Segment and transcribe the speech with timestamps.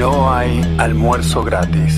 [0.00, 1.92] no hay almuerzo gratis.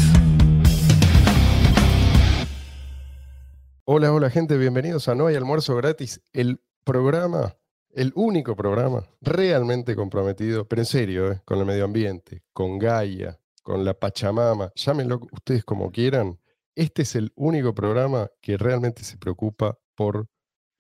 [3.85, 7.57] Hola, hola gente, bienvenidos a No hay almuerzo gratis, el programa,
[7.95, 13.39] el único programa realmente comprometido, pero en serio, eh, con el medio ambiente, con Gaia,
[13.63, 16.41] con la Pachamama, llámenlo ustedes como quieran.
[16.75, 20.27] Este es el único programa que realmente se preocupa por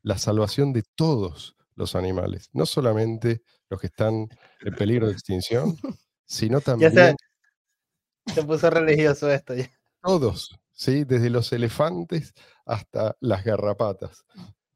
[0.02, 4.28] la salvación de todos los animales, no solamente los que están
[4.60, 5.76] en peligro de extinción,
[6.32, 6.92] sino Ya también
[8.26, 9.54] se, se puso religioso esto.
[9.54, 9.70] ya.
[10.02, 11.04] todos, ¿sí?
[11.04, 12.32] desde los elefantes
[12.64, 14.24] hasta las garrapatas.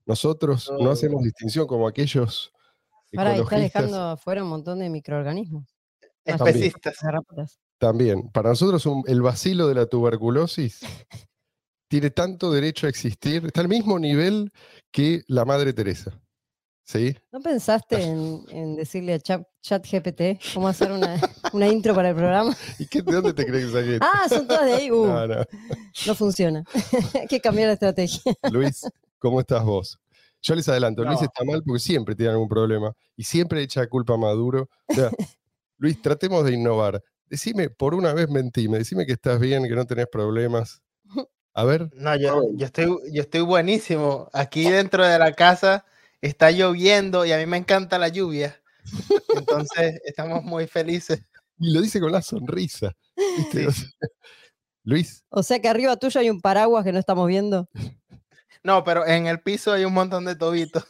[0.05, 0.93] Nosotros no Oh.
[0.93, 2.53] hacemos distinción como aquellos
[3.17, 5.65] Ahora está dejando afuera un montón de microorganismos.
[6.25, 6.49] También.
[6.57, 6.97] Especistas.
[7.03, 7.59] garrapatas.
[7.79, 8.31] también.
[8.31, 10.81] Para nosotros un- el vacilo de la tuberculosis
[11.89, 14.53] tiene tanto derecho a existir, está al mismo nivel
[14.91, 16.21] que la Madre Teresa.
[16.87, 17.17] ¿Sí?
[17.33, 19.43] ¿No pensaste en, en decirle a Chat,
[19.85, 21.21] GPT cómo hacer una,
[21.53, 22.57] una intro para el programa?
[22.79, 23.99] ¿Y qué, de dónde te crees que saqué?
[24.01, 24.91] Ah, son todas de ahí.
[24.93, 25.45] Uh, No, no.
[26.07, 26.63] no funciona.
[27.21, 28.21] Hay que cambiar la estrategia.
[28.53, 29.99] Luis, ¿cómo estás vos?
[30.41, 34.15] Yo les adelanto, Luis está mal porque siempre tiene algún problema y siempre echa culpa
[34.15, 34.69] a Maduro.
[34.87, 35.11] O sea,
[35.79, 37.03] Luis, tratemos de innovar.
[37.29, 40.83] Decime, por una vez mentime, decime que estás bien, que no tenés problemas.
[41.53, 44.31] A ver, No, yo, yo, estoy, yo estoy buenísimo.
[44.33, 45.85] Aquí dentro de la casa
[46.27, 48.61] está lloviendo y a mí me encanta la lluvia.
[49.35, 51.21] Entonces estamos muy felices.
[51.59, 52.95] y lo dice con la sonrisa.
[53.37, 53.67] ¿viste?
[53.67, 53.89] O sea,
[54.85, 57.69] Luis, O sea que arriba tuyo hay un paraguas que no estamos viendo.
[58.63, 60.85] No, pero en el piso hay un montón de tobitos.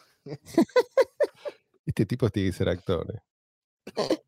[1.86, 3.06] este tipo tiene que ser actor.
[3.14, 4.18] ¿eh?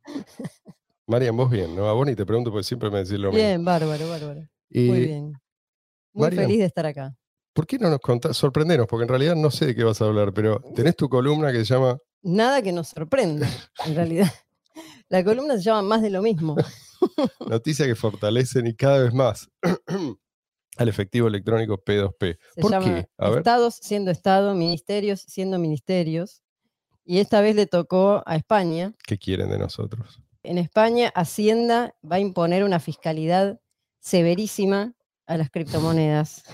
[1.06, 1.88] Marian, vos bien, ¿no?
[1.88, 3.36] A vos ni te pregunto porque siempre me decís lo mismo.
[3.46, 4.40] Bien, bárbaro, bárbaro.
[4.70, 5.24] Eh, Muy bien.
[6.12, 6.44] Muy Marian.
[6.44, 7.16] feliz de estar acá.
[7.58, 8.36] ¿Por qué no nos contás?
[8.36, 11.50] Sorprendenos, porque en realidad no sé de qué vas a hablar, pero tenés tu columna
[11.50, 13.48] que se llama Nada que nos sorprenda,
[13.84, 14.32] en realidad.
[15.08, 16.54] La columna se llama Más de lo mismo.
[17.50, 19.50] Noticias que fortalecen y cada vez más
[20.76, 22.38] al efectivo electrónico P2P.
[22.54, 23.08] Se ¿Por llama qué?
[23.18, 23.38] A ver.
[23.38, 26.44] Estados siendo Estado, ministerios siendo ministerios.
[27.04, 28.94] Y esta vez le tocó a España.
[29.04, 30.22] ¿Qué quieren de nosotros?
[30.44, 33.58] En España, Hacienda va a imponer una fiscalidad
[33.98, 34.94] severísima
[35.26, 36.44] a las criptomonedas.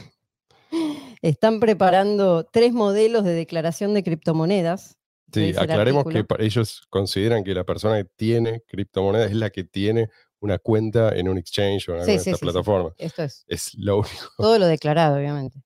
[1.24, 4.98] Están preparando tres modelos de declaración de criptomonedas.
[5.32, 10.10] Sí, aclaremos que ellos consideran que la persona que tiene criptomonedas es la que tiene
[10.40, 12.92] una cuenta en un exchange o en alguna Sí, de sí, plataformas.
[12.98, 15.62] Esto es Es lo único todo lo declarado, obviamente.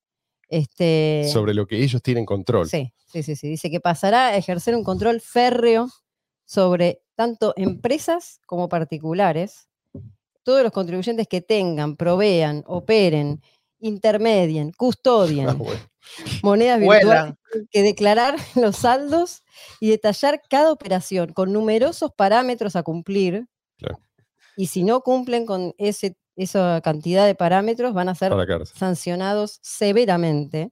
[0.47, 2.69] Este, sobre lo que ellos tienen control.
[2.69, 3.49] Sí, sí, sí, sí.
[3.49, 5.89] Dice que pasará a ejercer un control férreo
[6.45, 9.67] sobre tanto empresas como particulares.
[10.43, 13.41] Todos los contribuyentes que tengan, provean, operen,
[13.79, 15.79] intermedien, Ah, custodien bueno.
[16.43, 17.37] monedas virtuales, Vuelan.
[17.71, 19.43] que declarar los saldos
[19.79, 23.47] y detallar cada operación con numerosos parámetros a cumplir.
[23.77, 23.99] Claro.
[24.57, 28.33] Y si no cumplen con ese, esa cantidad de parámetros, van a ser
[28.73, 30.71] sancionados severamente,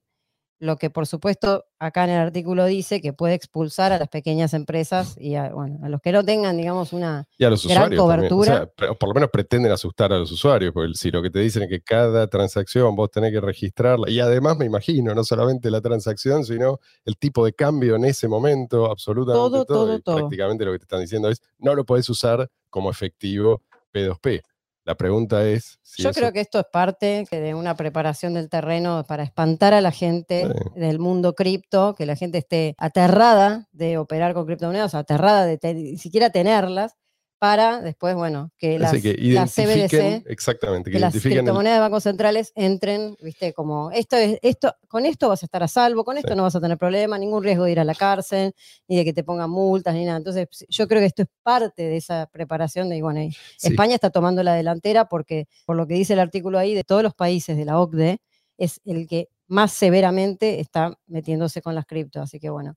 [0.60, 4.54] lo que por supuesto acá en el artículo dice que puede expulsar a las pequeñas
[4.54, 7.28] empresas y a, bueno, a los que no tengan, digamos, una...
[7.38, 8.34] Y a los gran usuarios también.
[8.34, 8.96] O sea, cobertura.
[8.96, 11.70] por lo menos pretenden asustar a los usuarios, porque si lo que te dicen es
[11.70, 16.44] que cada transacción vos tenés que registrarla, y además me imagino, no solamente la transacción,
[16.44, 19.86] sino el tipo de cambio en ese momento, absolutamente Todo, todo.
[19.86, 20.16] todo, todo.
[20.18, 23.62] Prácticamente lo que te están diciendo es, no lo podés usar como efectivo
[23.94, 24.42] P2P.
[24.88, 28.48] La pregunta es si Yo eso- creo que esto es parte de una preparación del
[28.50, 30.80] terreno para espantar a la gente Sí.
[30.80, 35.98] del mundo cripto, que la gente esté aterrada de operar con criptomonedas, aterrada de ni
[35.98, 36.94] siquiera tenerlas,
[37.40, 41.82] para después, bueno, que las, que las CBDC exactamente, que, que las el- criptomonedas de
[41.82, 46.04] bancos centrales entren, viste, como esto es, esto, con esto vas a estar a salvo,
[46.04, 46.36] con esto Sí.
[46.36, 48.54] no vas a tener problema, ningún riesgo de ir a la cárcel,
[48.88, 50.18] ni de que te pongan multas, ni nada.
[50.18, 53.22] Entonces, yo creo que esto es parte de esa preparación de, y bueno,
[53.58, 56.84] sí, España está tomando la delantera porque, por lo que dice el artículo ahí, de
[56.84, 58.20] todos los países de la OCDE,
[58.58, 62.24] es el que más severamente está metiéndose con las criptos.
[62.24, 62.76] Así que bueno,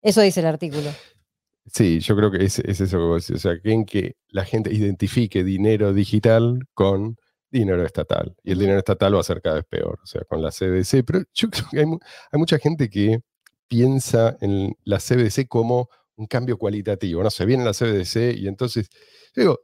[0.00, 0.90] eso dice el artículo.
[1.66, 3.44] Sí, yo creo que es, es eso que vos decís.
[3.44, 7.16] O sea, que en que la gente identifique dinero digital con
[7.50, 8.36] dinero estatal.
[8.42, 11.04] Y el dinero estatal va a ser cada vez peor, o sea, con la CBDC.
[11.06, 11.98] Pero yo creo que hay, mu-
[12.32, 13.20] hay mucha gente que
[13.68, 17.22] piensa en la CBDC como un cambio cualitativo.
[17.22, 18.88] No sé, viene la CBDC y entonces,
[19.34, 19.60] yo digo,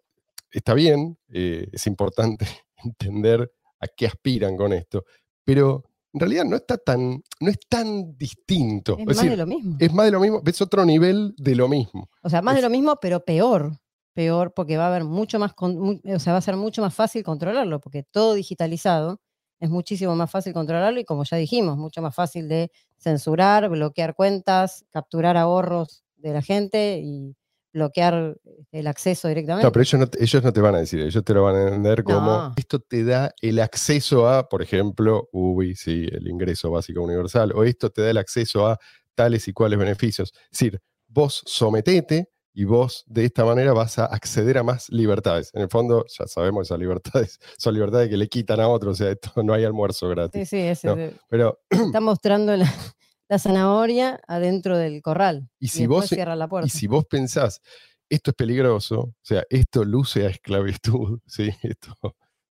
[0.51, 2.47] está bien, eh, es importante
[2.85, 5.05] entender a qué aspiran con esto,
[5.45, 8.95] pero en realidad no está tan, no es tan distinto.
[8.95, 9.77] Es Es más decir, de lo mismo.
[9.79, 12.09] es más de lo mismo, es otro nivel de lo mismo.
[12.23, 13.77] O sea, más de lo mismo, pero peor.
[14.13, 16.93] Peor porque va a haber mucho más, con- o sea, va a ser mucho más
[16.95, 19.21] fácil controlarlo, porque todo digitalizado
[19.61, 24.15] es muchísimo más fácil controlarlo y como ya dijimos, mucho más fácil de censurar, bloquear
[24.17, 27.37] cuentas, capturar ahorros de la gente y
[27.73, 28.37] bloquear
[28.73, 29.65] el acceso directamente.
[29.67, 31.65] No, pero ellos no, ellos no te van a decir, ellos te lo van a
[31.71, 32.53] vender como No.
[32.57, 37.65] esto te da el acceso a, por ejemplo, UBI, sí, el ingreso básico universal, o
[37.65, 38.79] esto te da el acceso a
[39.15, 40.33] tales y cuales beneficios.
[40.51, 45.51] Es decir, vos sometete y vos de esta manera vas a acceder a más libertades.
[45.55, 49.05] En el fondo, ya sabemos esas libertades, son libertades que le quitan a otros, o
[49.05, 50.49] sea, esto no hay almuerzo Sí, gratis.
[50.49, 50.97] sí, ese- No.
[51.29, 52.65] Pero, está mostrando la,
[53.31, 55.49] la zanahoria adentro del corral.
[55.61, 56.67] Y si vos- cierra la puerta.
[56.67, 57.63] y si vos pensás,
[58.09, 61.51] esto es peligroso, o sea, esto luce a esclavitud, ¿sí?
[61.63, 61.95] Esto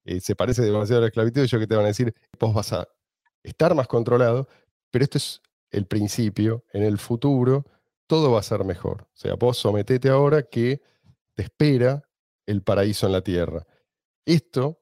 [0.04, 2.72] eh, se parece demasiado a la esclavitud, ellos que te van a decir, vos vas
[2.72, 2.86] a
[3.42, 4.48] estar más controlado,
[4.90, 7.66] pero esto es el principio, en el futuro
[8.06, 9.02] todo va a ser mejor.
[9.02, 10.80] O sea, vos sometete ahora que
[11.34, 12.08] te espera
[12.46, 13.66] el paraíso en la tierra.
[14.24, 14.80] Esto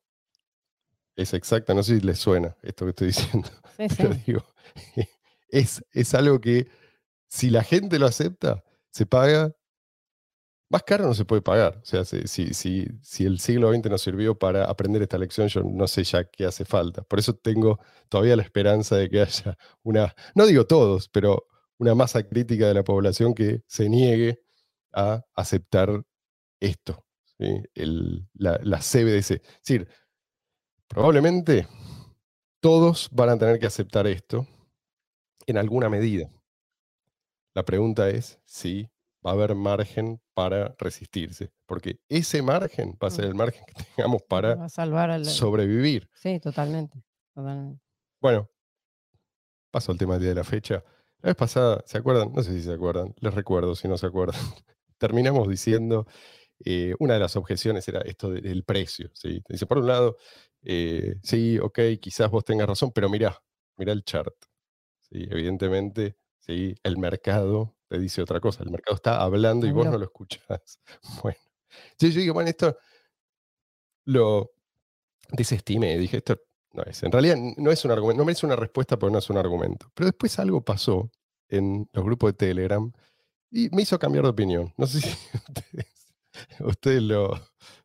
[1.16, 3.48] es exacta, no sé si les suena esto que estoy diciendo,
[3.78, 4.20] Sí, pero sí.
[4.26, 4.44] digo,
[5.48, 6.68] es, es algo que
[7.28, 9.52] si la gente lo acepta, se paga.
[10.68, 11.78] Más caro no se puede pagar.
[11.80, 12.52] O sea, si, si,
[13.02, 16.44] si, el siglo XX nos sirvió para aprender esta lección, yo no sé ya qué
[16.44, 17.02] hace falta.
[17.02, 17.78] Por eso tengo
[18.08, 21.46] todavía la esperanza de que haya una, no digo todos, pero
[21.78, 24.42] una masa crítica de la población que se niegue
[24.92, 26.02] a aceptar
[26.60, 27.04] esto.
[27.38, 29.30] El- la, la CBDC.
[29.32, 29.88] Es decir,
[30.88, 31.68] probablemente
[32.60, 34.46] todos van a tener que aceptar esto
[35.46, 36.30] en alguna medida.
[37.54, 38.88] La pregunta es si
[39.24, 43.74] va a haber margen para resistirse, porque ese margen va a ser el margen que
[43.96, 45.24] tengamos para a salvar al.
[45.24, 46.08] sobrevivir.
[46.14, 47.02] Sí, totalmente.
[47.34, 47.82] totalmente.
[48.20, 48.50] Bueno,
[49.70, 50.84] paso al tema del día de la fecha.
[51.22, 52.32] La vez pasada, ¿se acuerdan?
[52.32, 54.40] No sé si se acuerdan, les recuerdo si no se acuerdan.
[54.98, 56.06] Terminamos diciendo,
[56.64, 59.10] eh, una de las objeciones era esto de- del precio.
[59.14, 59.42] ¿sí?
[59.48, 60.16] Dice, por un lado,
[60.62, 63.38] eh, sí, ok, quizás vos tengas razón, pero mirá,
[63.76, 64.34] mirá el chart.
[65.10, 65.26] ¿Sí?
[65.30, 66.74] Evidentemente, ¿sí?
[66.82, 68.62] el mercado te dice otra cosa.
[68.62, 70.80] El mercado está hablando y vos no lo escuchás.
[71.22, 71.38] Bueno,
[71.98, 72.76] sí, yo digo, bueno, esto
[74.06, 74.52] lo
[75.30, 75.98] desestimé.
[75.98, 76.40] Dije, esto
[76.72, 77.02] no es.
[77.02, 79.90] En realidad no es un argumento, no merece una respuesta, pero no es un argumento.
[79.94, 81.10] Pero después algo pasó
[81.48, 82.92] en los grupos de Telegram
[83.50, 84.72] y me hizo cambiar de opinión.
[84.76, 85.08] No sé si
[85.48, 85.86] ustedes,
[86.60, 87.32] ustedes lo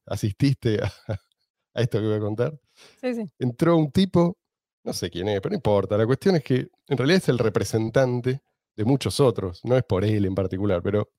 [0.06, 0.92] asististe a,
[1.74, 2.60] a esto que voy a contar.
[3.02, 3.32] Sí, sí.
[3.40, 4.38] Entró un tipo,
[4.84, 5.98] no sé quién es, pero no importa.
[5.98, 8.42] La cuestión es que en realidad es el representante
[8.76, 11.10] de muchos otros, no es por él en particular, pero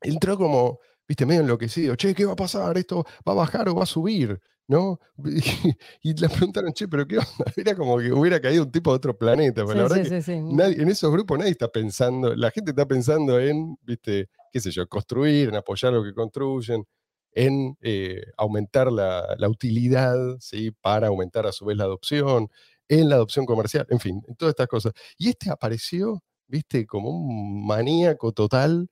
[0.00, 1.96] entró como, viste, medio enloquecido.
[1.96, 2.76] Che, ¿qué va a pasar?
[2.78, 4.40] ¿Esto va a bajar o va a subir?
[4.66, 4.98] ¿No?
[6.02, 7.28] Y, le preguntaron, che, ¿pero qué onda?
[7.56, 9.64] Era como que hubiera caído un tipo de otro planeta.
[9.66, 10.40] Pero Sí, la verdad sí, que sí, sí.
[10.54, 14.70] nadie- en esos grupos nadie está pensando, la gente está pensando en, viste, qué sé
[14.70, 16.84] yo, construir, en apoyar lo que construyen,
[17.32, 20.70] en eh, aumentar la, la utilidad, ¿sí?
[20.70, 22.48] Para aumentar a su vez la adopción,
[22.88, 24.92] en la adopción comercial, en fin, en todas estas cosas.
[25.18, 28.88] Y este apareció, viste, como un maníaco total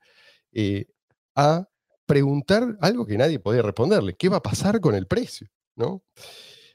[0.53, 0.87] eh,
[1.35, 1.67] a
[2.07, 4.15] preguntar algo que nadie podía responderle.
[4.15, 5.49] ¿Qué va a pasar con el precio?
[5.77, 6.03] ¿No?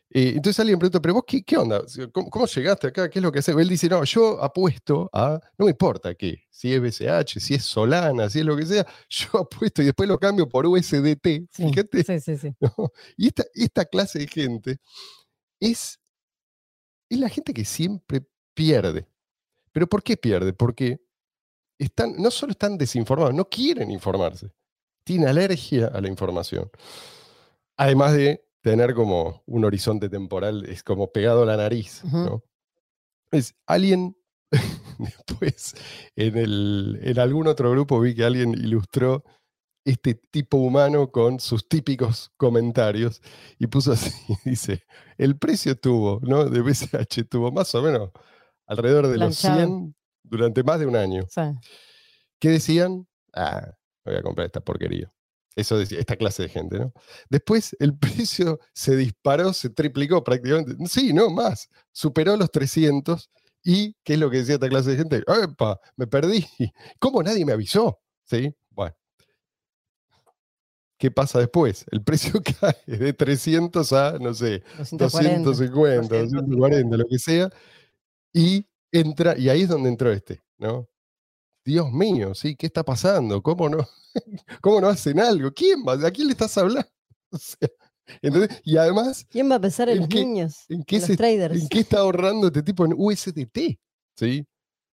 [0.09, 1.81] Eh, entonces alguien pregunta, pero vos qué, qué onda?
[2.13, 3.09] ¿Cómo, cómo llegaste acá?
[3.09, 3.55] ¿Qué es lo que haces?
[3.55, 7.63] Él dice, no, yo apuesto a, no me importa qué, si es BCH, si es
[7.63, 11.27] Solana, si es lo que sea, yo apuesto y después lo cambio por USDT.
[11.51, 12.55] Sí, Fíjate, sí, sí, sí.
[12.59, 12.91] ¿no?
[13.17, 14.77] Y esta, esta clase de gente
[15.59, 15.99] es,
[17.09, 19.07] es la gente que siempre pierde.
[19.71, 20.53] ¿Pero por qué pierde?
[20.53, 20.99] Porque
[21.77, 24.51] están, no solo están desinformados, no quieren informarse.
[25.03, 26.69] Tienen alergia a la información.
[27.77, 32.01] Además de tener como un horizonte temporal, es como pegado a la nariz.
[33.31, 34.17] Es alguien,
[34.97, 35.75] después,
[36.15, 39.23] en, el, en algún otro grupo vi que alguien ilustró
[39.87, 43.21] este tipo humano con sus típicos comentarios
[43.57, 44.11] y puso así,
[44.45, 44.83] dice,
[45.17, 46.45] el precio tuvo, ¿no?
[46.45, 48.11] De BCH tuvo más o menos
[48.65, 49.67] alrededor de los Planchado.
[49.67, 51.25] 100 durante más de un año.
[52.37, 53.07] ¿Qué decían?
[53.33, 53.71] Ah,
[54.03, 55.09] voy a comprar esta porquería.
[55.55, 56.91] Eso decía esta clase de gente, ¿no?
[57.29, 60.75] Después el precio se disparó, se triplicó prácticamente.
[60.87, 61.69] Sí, no, más.
[61.93, 63.29] Superó los 300.
[63.63, 65.23] ¿Y qué es lo que decía esta clase de gente?
[65.43, 65.79] ¡Epa!
[65.95, 66.45] Me perdí.
[66.99, 67.99] ¿Cómo nadie me avisó?
[68.25, 68.53] ¿Sí?
[70.97, 71.85] ¿Qué pasa después?
[71.91, 75.43] El precio cae de 300 a, no sé, 240.
[75.43, 77.49] 250, 240, lo que sea,
[78.33, 80.87] y entra, y ahí es donde entró este, ¿no?
[81.65, 83.41] Dios mío, sí, ¿qué está pasando?
[83.43, 83.85] ¿Cómo no,
[84.61, 85.51] cómo no hacen algo?
[85.53, 85.93] ¿Quién va?
[86.07, 86.87] ¿A quién le estás hablando?
[87.29, 87.67] O sea,
[88.21, 88.61] ¿entendés?
[88.63, 90.63] Y además, ¿Quién va a pensar en ¿En los qué- niños?
[90.69, 91.61] ¿en qué, en los se- traders.
[91.61, 93.77] ¿en qué está ahorrando este tipo en USDT?
[94.15, 94.47] ¿Sí?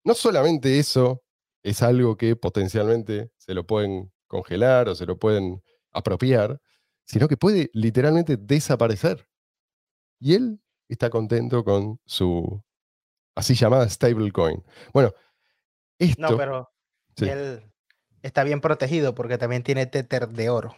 [0.05, 1.22] No solamente eso
[1.62, 6.60] es algo que potencialmente se lo pueden congelar o se lo pueden apropiar,
[7.05, 9.27] sino que puede literalmente desaparecer.
[10.19, 12.62] Y él está contento con su
[13.36, 14.63] así llamada stablecoin.
[14.93, 15.12] Bueno,
[16.00, 16.21] esto...
[16.21, 16.69] No, pero
[17.17, 17.27] Sí.
[17.27, 17.62] él,
[18.21, 20.74] está bien protegido porque también tiene tether de oro.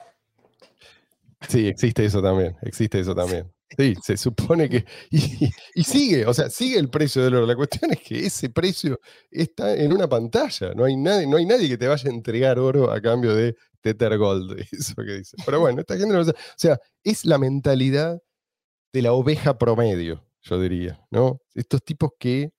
[1.48, 3.51] Sí, existe eso también, existe eso también.
[3.77, 4.86] Sí, se supone que.
[5.12, 7.46] Y, y sigue, o sea, sigue el precio del oro.
[7.46, 9.00] La cuestión es que ese precio
[9.32, 10.74] está en una pantalla.
[10.75, 13.55] No hay nadie, no hay nadie que te vaya a entregar oro a cambio de
[13.84, 14.60] Tether Gold.
[14.72, 15.38] Eso que dice.
[15.46, 16.38] Pero bueno, esta gente no lo sabe.
[16.40, 18.18] O sea, es la mentalidad
[18.94, 21.40] de la oveja promedio, yo diría, ¿no?
[21.54, 22.50] Estos tipos que,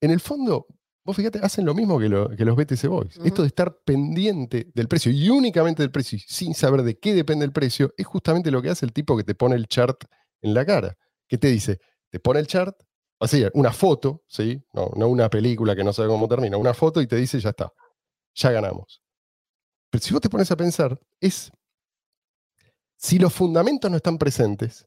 [0.00, 0.66] en el fondo,
[1.04, 3.16] vos fíjate, hacen lo mismo que, lo- que los BTC Boys.
[3.24, 7.14] Esto de estar pendiente del precio y únicamente del precio y sin saber de qué
[7.14, 10.04] depende el precio, es justamente lo que hace el tipo que te pone el chart
[10.42, 10.96] en la cara.
[11.26, 12.76] Que te dice, te pone el chart,
[13.18, 14.62] o sea, una foto, ¿sí?
[14.72, 17.50] No, no una película que no sabe cómo termina, una foto y te dice, ya
[17.50, 17.72] está,
[18.34, 19.02] ya ganamos.
[19.90, 21.50] Pero si vos te pones a pensar, es,
[22.96, 24.86] si los fundamentos no están presentes,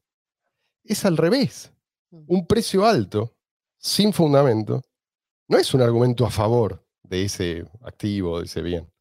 [0.83, 1.71] es al revés.
[2.11, 2.23] Mm.
[2.27, 3.35] Un precio alto,
[3.77, 4.83] sin fundamento,
[5.47, 8.91] no es un argumento a favor de ese activo, de ese bien.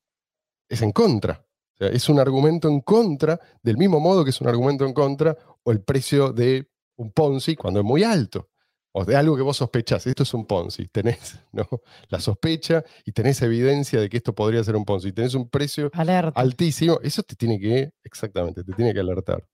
[0.69, 1.47] Es en contra.
[1.75, 4.93] O sea, es un argumento en contra, del mismo modo que es un argumento en
[4.93, 8.51] contra, o el precio de un Ponzi cuando es muy alto.
[8.93, 10.07] O de algo que vos sospechás.
[10.07, 10.89] Esto es un Ponzi.
[10.89, 11.67] Tenés ¿no?
[12.09, 15.13] la sospecha y tenés evidencia de que esto podría ser un Ponzi.
[15.13, 16.41] Tenés un precio Alerta.
[16.41, 16.99] altísimo.
[17.03, 19.45] Eso te tiene que, exactamente, te tiene que alertar.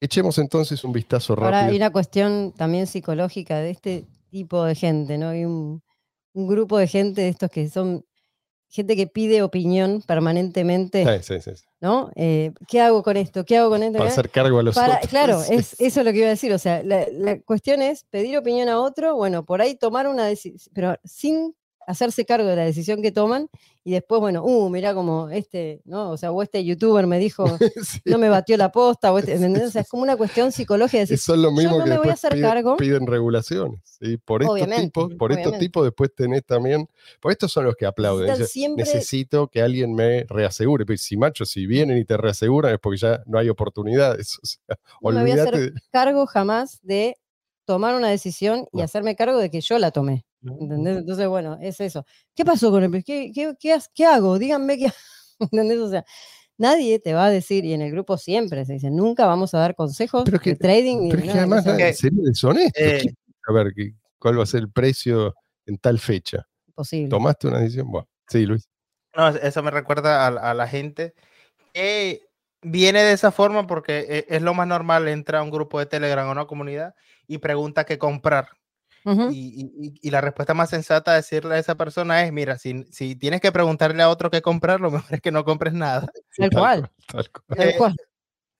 [0.00, 1.76] Echemos entonces un vistazo Ahora hay rápido.
[1.76, 5.28] una cuestión también psicológica de este tipo de gente, ¿no?
[5.28, 5.80] Hay un,
[6.32, 8.04] un grupo de gente de estos que son
[8.68, 11.62] gente que pide opinión permanentemente, sí, sí, sí.
[11.82, 12.10] ¿No?
[12.14, 13.44] Eh, ¿Qué hago con esto?
[13.44, 13.98] ¿Qué hago con esto?
[13.98, 15.10] Para hacer cargo a los Para- otros.
[15.10, 16.52] claro, es, eso es lo que iba a decir.
[16.52, 20.24] O sea, la, la cuestión es pedir opinión a otro, bueno, por ahí tomar una
[20.24, 21.54] decisión, pero sin
[21.86, 23.48] hacerse cargo de la decisión que toman
[23.84, 26.10] y después, bueno, uh, mirá como este, ¿no?
[26.10, 27.44] O sea, o este youtuber me dijo,
[27.82, 28.00] Sí.
[28.04, 29.64] no me batió la posta, o este, ¿entendés?
[29.64, 31.90] O sea, es como una cuestión psicológica de decir, Eso es lo mismo no que
[31.90, 32.76] me voy a hacer piden, cargo.
[32.76, 33.80] piden regulaciones.
[33.84, 34.16] ¿sí?
[34.18, 36.88] Por estos Obviamente, tipos, por estos tipos después tenés también,
[37.20, 38.26] por estos son los que aplauden.
[38.28, 40.86] Necesitan dicen, siempre- Necesito que alguien me reasegure.
[40.86, 44.38] Pero si macho, si vienen y te reaseguran es porque ya no hay oportunidades.
[44.42, 47.16] O sea, no me voy a hacer cargo jamás de
[47.64, 48.84] tomar una decisión y No.
[48.84, 50.24] hacerme cargo de que yo la tomé.
[50.44, 50.98] ¿Entendés?
[50.98, 52.04] Entonces, bueno, es eso.
[52.34, 53.04] ¿Qué pasó con el precio?
[53.14, 54.38] ¿Qué, qué, qué, qué hago?
[54.38, 54.92] Díganme qué.
[55.38, 55.78] ¿Entendés?
[55.78, 56.04] O sea,
[56.58, 59.58] nadie te va a decir, y en el grupo siempre se dice, nunca vamos a
[59.58, 62.80] dar consejos Pero es que- de trading ni Pero es que además que- sería deshonesto.
[62.80, 63.14] Eh, ¿Quién
[63.56, 65.34] va a ver qué- cuál va a ser el precio
[65.66, 66.46] en tal fecha.
[66.68, 67.08] imposible.
[67.08, 67.90] ¿Tomaste una decisión?
[67.90, 68.68] Bueno, sí, Luis.
[69.16, 71.12] No, eso me recuerda a, a la gente
[71.74, 72.22] que
[72.62, 75.86] viene de esa forma porque e- es lo más normal, entra a un grupo de
[75.86, 76.94] Telegram o una comunidad
[77.26, 78.48] y pregunta qué comprar.
[79.04, 79.30] Ujú.
[79.30, 82.58] Y, y- y- y la respuesta más sensata a decirle a esa persona es, mira,
[82.58, 85.72] si, si tienes que preguntarle a otro qué comprar, lo mejor es que no compres
[85.72, 86.06] nada.
[86.30, 86.90] Sí, Tal cual.
[87.10, 87.58] tal cual.
[87.58, 87.96] Tal eh, cual.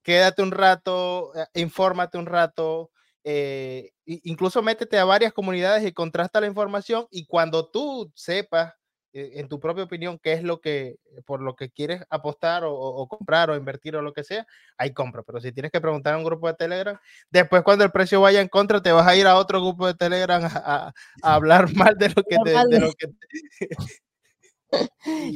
[0.03, 2.91] Quédate un rato, eh, infórmate un rato,
[3.23, 8.75] eh, incluso métete a varias comunidades y contrasta la información y cuando tú sepas
[9.13, 13.51] en tu propia opinión qué es lo que por lo que quieres apostar o, comprar
[13.51, 14.47] o invertir o lo que sea,
[14.79, 15.23] ahí compra.
[15.23, 16.99] Pero si tienes que preguntar a un grupo de Telegram,
[17.31, 19.95] después cuando el precio vaya en contra, te vas a ir a otro grupo de
[19.95, 20.93] Telegram a,
[21.23, 23.69] hablar mal de lo que te, de lo que te-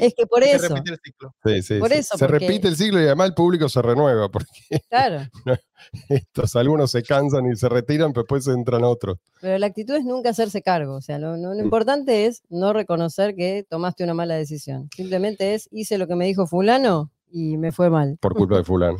[0.00, 1.34] Es que por y se eso, repite el ciclo.
[1.44, 1.98] Sí, sí, Por sí.
[1.98, 4.46] eso, Se porque- repite el ciclo y además el público se renueva, porque
[4.88, 5.22] claro.
[6.08, 9.18] estos algunos se cansan y se retiran, pero después entran otros.
[9.40, 10.94] Pero la actitud es nunca hacerse cargo.
[10.94, 11.64] O sea, lo, lo- lo Mm.
[11.64, 14.88] importante es no reconocer que tomaste una mala decisión.
[14.94, 18.18] Simplemente es hice lo que me dijo fulano y me fue mal.
[18.20, 18.98] por culpa de fulano.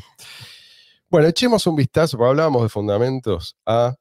[1.08, 3.94] Bueno, echemos un vistazo, porque hablábamos de fundamentos, a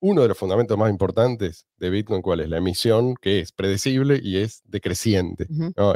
[0.00, 2.48] uno de los fundamentos más importantes de Bitcoin, ¿cuál es?
[2.48, 5.46] La emisión, que es predecible y es decreciente.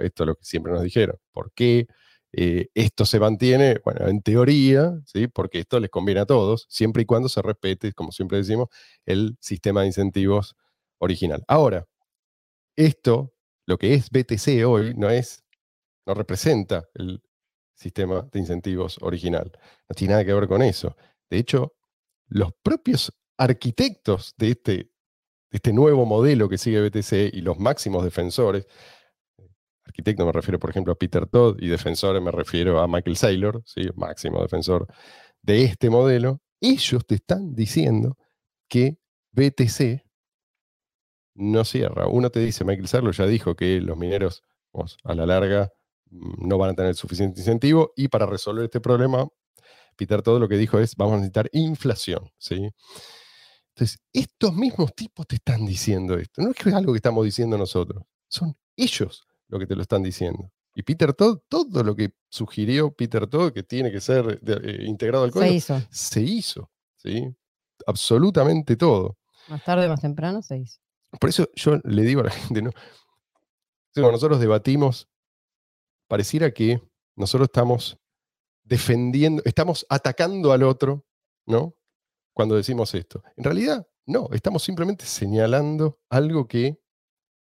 [0.02, 1.16] Esto es lo que siempre nos dijeron.
[1.32, 1.86] ¿Por qué
[2.32, 3.80] eh, esto se mantiene?
[3.84, 5.26] Bueno, en teoría, ¿sí?
[5.28, 8.68] porque esto les conviene a todos, siempre y cuando se respete, como siempre decimos,
[9.06, 10.54] el sistema de incentivos
[10.98, 11.42] original.
[11.48, 11.86] Ahora,
[12.76, 13.32] esto,
[13.66, 15.44] lo que es BTC hoy, no es,
[16.06, 17.22] no representa el
[17.74, 19.50] sistema de incentivos original.
[19.88, 20.96] No tiene nada que ver con eso.
[21.30, 21.74] De hecho,
[22.28, 24.90] los propios arquitectos de este,
[25.50, 28.66] este nuevo modelo que sigue BTC y los máximos defensores,
[29.84, 33.62] arquitecto me refiero, por ejemplo, a Peter Todd y defensores me refiero a Michael Saylor,
[33.64, 33.82] ¿sí?
[33.94, 34.86] máximo defensor
[35.42, 38.16] de este modelo, ellos te están diciendo
[38.68, 38.98] que
[39.32, 40.02] BTC
[41.34, 42.06] no cierra.
[42.06, 44.42] Uno te dice, Michael Saylor ya dijo que los mineros
[45.04, 45.70] a la larga
[46.10, 49.28] mm, no van a tener suficiente incentivo y para resolver este problema,
[49.96, 52.30] Peter Todd lo que dijo es, vamos a necesitar inflación.
[52.38, 52.70] ¿sí?
[53.76, 56.40] Entonces, estos mismos tipos te están diciendo esto.
[56.42, 59.82] No es que es algo que estamos diciendo nosotros, son ellos lo que te lo
[59.82, 60.50] están diciendo.
[60.76, 64.84] Y Peter Todd, todo lo que sugirió Peter Todd, que tiene que ser de- eh,
[64.86, 65.82] integrado al Se código, hizo.
[65.90, 66.70] se hizo.
[66.96, 67.34] ¿sí?
[67.86, 69.18] Absolutamente todo.
[69.48, 70.80] Más tarde, más temprano, se hizo.
[71.20, 72.70] Por eso yo le digo a la gente, ¿no?
[73.92, 75.08] Cuando nosotros debatimos
[76.08, 76.80] pareciera que
[77.16, 77.98] nosotros estamos
[78.64, 81.04] defendiendo, estamos atacando al otro,
[81.46, 81.74] ¿no?
[82.34, 83.22] Cuando decimos esto.
[83.36, 86.78] En realidad, no, estamos simplemente señalando algo que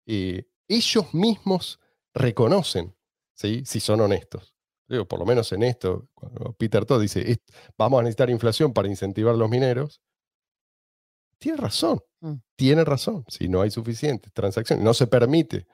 [0.06, 1.80] eh, ellos mismos
[2.14, 2.97] reconocen,
[3.35, 3.62] ¿sí?
[3.66, 4.54] si son honestos.
[4.88, 7.40] Digo, por lo menos en esto, cuando Peter Todd dice,
[7.76, 10.00] vamos a necesitar inflación para incentivar los mineros,
[11.38, 12.35] tiene razón, mm.
[12.56, 13.25] tiene razón.
[13.28, 15.66] Si no hay suficientes transacciones, no se permite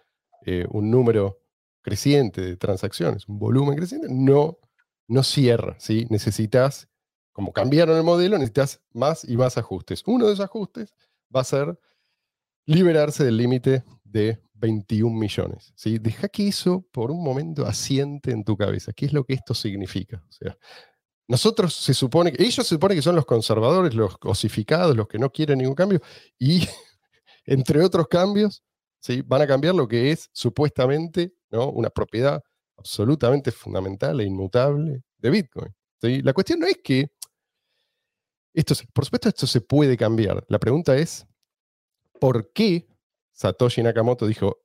[0.45, 1.41] eh, un número
[1.81, 4.59] creciente de transacciones, un volumen creciente, no,
[5.07, 5.77] no cierra.
[5.79, 6.07] ¿sí?
[6.11, 6.89] Necesitas,
[7.35, 10.03] como cambiaron el modelo, necesitas más y más ajustes.
[10.07, 10.95] Uno de esos ajustes
[11.35, 11.79] va a ser
[12.65, 15.73] liberarse del límite de 21 millones.
[15.75, 15.99] ¿sí?
[15.99, 18.93] Deja que eso por un momento asiente en tu cabeza.
[18.93, 20.25] ¿Qué es lo que esto significa?
[20.29, 20.57] O sea,
[21.27, 25.19] nosotros se supone que, ellos se supone que son los conservadores, los cosificados, los que
[25.19, 26.01] no quieren ningún cambio,
[26.39, 26.61] y
[27.47, 28.63] entre otros cambios,
[29.01, 29.23] ¿sí?
[29.23, 31.69] van a cambiar lo que es supuestamente ¿no?
[31.71, 32.41] una propiedad
[32.77, 35.75] absolutamente fundamental e inmutable de Bitcoin.
[36.01, 36.23] ¿sí?
[36.23, 37.09] La cuestión no es que,
[38.55, 41.27] esto, por supuesto esto se puede cambiar, la pregunta es,
[42.19, 42.87] ¿por qué
[43.33, 44.65] Satoshi Nakamoto dijo,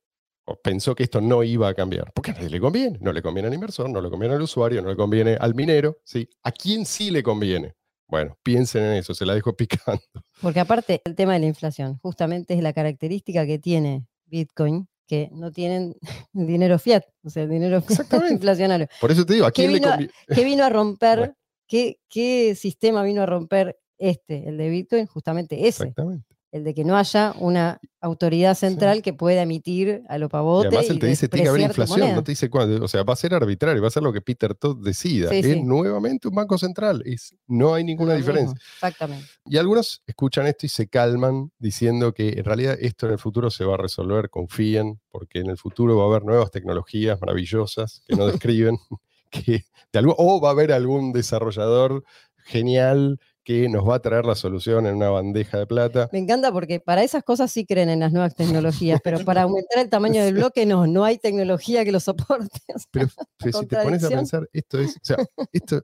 [0.62, 2.12] pensó que esto no iba a cambiar.
[2.14, 2.98] Porque a nadie le conviene.
[3.00, 5.98] No le conviene al inversor, no le conviene al usuario, no le conviene al minero.
[6.04, 6.28] ¿sí?
[6.42, 7.74] ¿A quién sí le conviene?
[8.08, 10.02] Bueno, piensen en eso, se la dejo picando.
[10.40, 15.28] Porque aparte, el tema de la inflación, justamente es la característica que tiene Bitcoin, que
[15.32, 15.96] no tienen
[16.32, 17.82] dinero fiat, o sea, dinero
[18.30, 18.88] inflacionario.
[19.00, 20.12] Por eso te digo, ¿a quién le conviene?
[20.28, 21.34] ¿Qué vino a romper?
[21.70, 25.06] ¿qué, ¿Qué sistema vino a romper este, el de Bitcoin?
[25.06, 25.84] Justamente ese.
[25.84, 30.66] Exactamente el de que no haya una autoridad central que pueda emitir a lo pavote.
[30.66, 32.84] Y además él te dice, tiene que haber inflación, no te dice cuándo.
[32.84, 35.30] O sea, va a ser arbitrario, va a ser lo que Peter Todd decida.
[35.30, 38.58] es nuevamente un banco central, es, no hay ninguna diferencia.
[38.74, 39.26] Exactamente.
[39.46, 43.50] Y algunos escuchan esto y se calman diciendo que en realidad esto en el futuro
[43.50, 48.02] se va a resolver, confíen, porque en el futuro va a haber nuevas tecnologías maravillosas
[48.06, 48.76] que no describen,
[49.30, 52.02] que de algo, o va a haber algún desarrollador
[52.44, 56.08] genial que nos va a traer la solución en una bandeja de plata.
[56.12, 59.82] Me encanta porque para esas cosas sí creen en las nuevas tecnologías, pero para aumentar
[59.82, 62.60] el tamaño del bloque no, no hay tecnología que lo soporte.
[62.90, 65.16] pero, si te pones a pensar, esto es, o sea,
[65.52, 65.82] esto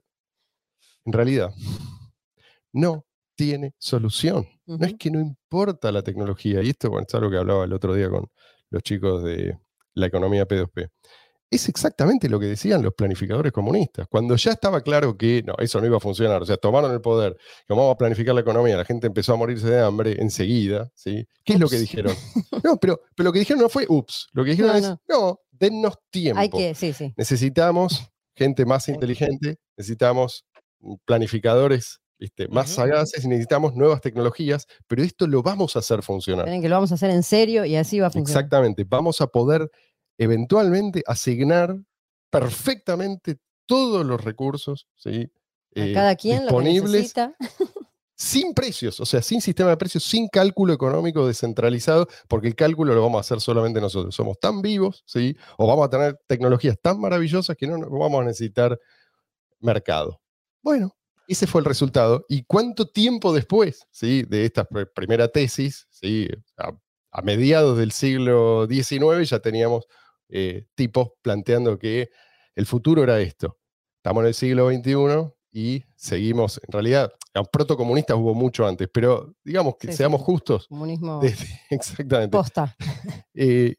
[1.05, 1.53] en realidad
[2.73, 4.47] no tiene solución.
[4.65, 7.73] No es que no importa la tecnología, y esto bueno, es algo que hablaba el
[7.73, 8.29] otro día con
[8.69, 9.57] los chicos de
[9.93, 10.89] la economía P2P
[11.49, 14.07] es exactamente lo que decían los planificadores comunistas.
[14.09, 17.01] Cuando ya estaba claro que no, eso no iba a funcionar, o sea, tomaron el
[17.01, 17.37] poder,
[17.69, 21.27] vamos a planificar la economía, la gente empezó a morirse de hambre enseguida, ¿sí?
[21.45, 22.15] ¿Qué es lo que dijeron?
[22.63, 25.95] No, pero, pero lo que dijeron no fue ups, lo que dijeron es, no, dennos
[26.09, 26.39] tiempo.
[26.39, 27.13] Hay que, sí, sí.
[27.15, 30.45] Necesitamos gente más inteligente, necesitamos
[31.05, 32.01] planificadores
[32.49, 36.45] más sagaces y necesitamos nuevas tecnologías, pero esto lo vamos a hacer funcionar.
[36.45, 38.43] Tienen que lo vamos a hacer en serio y así va a funcionar.
[38.43, 39.69] Exactamente, vamos a poder
[40.17, 41.77] eventualmente asignar
[42.29, 45.31] perfectamente todos los recursos ¿sí?
[45.75, 47.13] a cada quien disponibles
[48.17, 52.95] sin precios, o sea, sin sistema de precios, sin cálculo económico descentralizado, porque el cálculo
[52.95, 54.15] lo vamos a hacer solamente nosotros.
[54.15, 55.37] Somos tan vivos, ¿sí?
[55.57, 58.79] o vamos a tener tecnologías tan maravillosas que no vamos a necesitar
[59.59, 60.19] mercado.
[60.63, 60.95] Bueno,
[61.27, 62.25] ese fue el resultado.
[62.27, 64.23] ¿Y cuánto tiempo después ¿sí?
[64.23, 66.27] de esta primera tesis, ¿sí?
[66.57, 66.71] a,
[67.11, 69.85] a mediados del siglo XIX ya teníamos
[70.29, 72.09] eh, tipos planteando que
[72.55, 73.57] el futuro era esto.
[73.97, 77.11] Estamos en el siglo XXI y seguimos, en realidad,
[77.51, 80.67] protocomunistas hubo mucho antes, pero digamos que seamos justos.
[80.69, 81.21] Comunismo.
[81.69, 82.35] exactamente.
[82.35, 82.75] Posta.
[83.39, 83.75] Eh,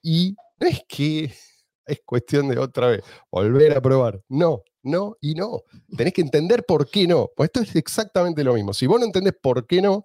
[0.00, 1.24] y no es que
[1.86, 3.02] es cuestión de otra vez
[3.32, 4.22] volver a probar.
[4.28, 5.62] No, no y no.
[5.96, 7.28] Tenés que entender por qué no.
[7.34, 8.72] Pues esto es exactamente lo mismo.
[8.72, 10.04] Si vos no entendés por qué no,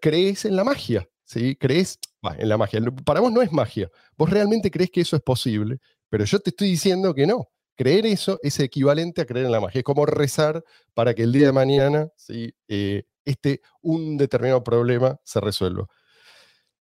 [0.00, 1.08] crees en la magia.
[1.26, 1.56] ¿Sí?
[1.56, 1.98] Crees
[2.38, 2.80] en la magia.
[3.04, 3.90] Para vos no es magia.
[4.16, 7.50] Vos realmente crees que eso es posible, pero yo te estoy diciendo que no.
[7.76, 9.80] Creer eso es equivalente a creer en la magia.
[9.80, 12.54] Es como rezar para que el día de mañana ¿sí?
[12.68, 15.86] Eh, este, un determinado problema se resuelva.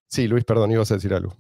[0.08, 1.36] Sí, Luis, perdón, ibas a decir algo.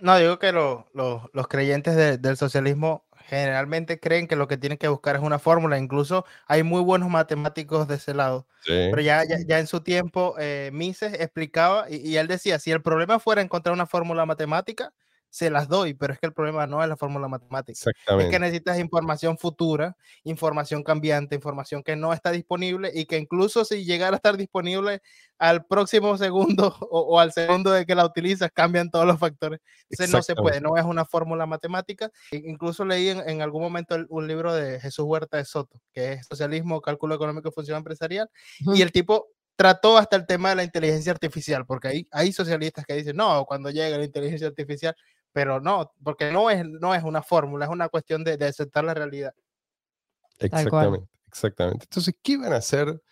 [0.00, 5.14] No, digo que los creyentes del socialismo generalmente creen que lo que tienen que buscar
[5.16, 5.78] es una fórmula.
[5.78, 8.46] Incluso hay muy buenos matemáticos de ese lado.
[8.64, 12.82] Pero ya, ya, en su tiempo, eh, Mises explicaba y, y, él decía, si el
[12.82, 14.92] problema fuera encontrar una fórmula matemática,
[15.30, 17.90] se las doy, pero es que el problema no es la fórmula matemática.
[18.18, 23.64] Es que necesitas información futura, información cambiante, información que no está disponible y que incluso
[23.64, 25.02] si llegara a estar disponible
[25.38, 29.60] al próximo segundo o, al segundo de que la utilizas, cambian todos los factores.
[29.90, 32.10] Entonces no se puede, no es una fórmula matemática.
[32.32, 36.80] Incluso leí en, algún momento un libro de Jesús Huerta de Soto, que es Socialismo,
[36.80, 38.30] Cálculo Económico y Función Empresarial,
[38.74, 42.86] y el tipo trató hasta el tema de la inteligencia artificial, porque hay, hay socialistas
[42.86, 44.94] que dicen, no, cuando llegue la inteligencia artificial,
[45.32, 48.84] pero no, porque no es, no es una fórmula, es una cuestión de, de aceptar
[48.84, 49.34] la realidad.
[50.38, 51.84] Exactamente, exactamente.
[51.84, 53.02] Entonces, ¿qué van a hacer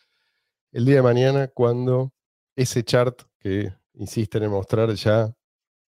[0.72, 2.12] el día de mañana cuando
[2.54, 5.32] ese chart que insisten en mostrar ya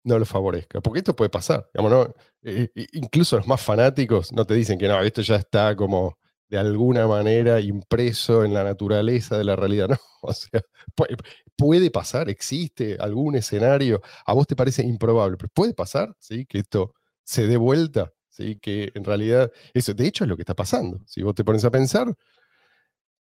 [0.04, 0.82] no lo favorezca?
[0.82, 1.70] Porque esto puede pasar.
[1.74, 2.16] Digamos, ¿no?
[2.44, 6.18] Eh, eh, incluso los más fanáticos no te dicen que no, esto ya está como
[6.50, 9.90] de alguna manera impreso en la naturaleza de la realidad.
[10.24, 10.62] No, o sea,
[10.96, 11.16] pu-
[11.58, 16.46] puede pasar, existe algún escenario, a vos te parece improbable, pero puede pasar, ¿sí?
[16.46, 16.93] Que esto
[17.24, 18.58] se dé vuelta, ¿sí?
[18.62, 21.02] Que en realidad, eso, de hecho es lo que está pasando.
[21.06, 22.15] Si vos te pones a pensar,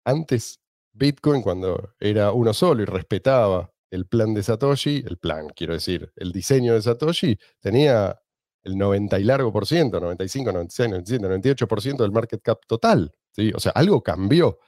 [0.05, 0.61] antes
[0.93, 6.11] Bitcoin, cuando era uno solo y respetaba el plan de Satoshi, el plan, quiero decir,
[6.17, 8.19] el diseño de Satoshi, tenía
[8.63, 13.13] el 90 y largo por ciento, 95, 96, 97, 98% del market cap total.
[13.33, 13.53] ¿sí?
[13.55, 14.59] O sea, algo cambió.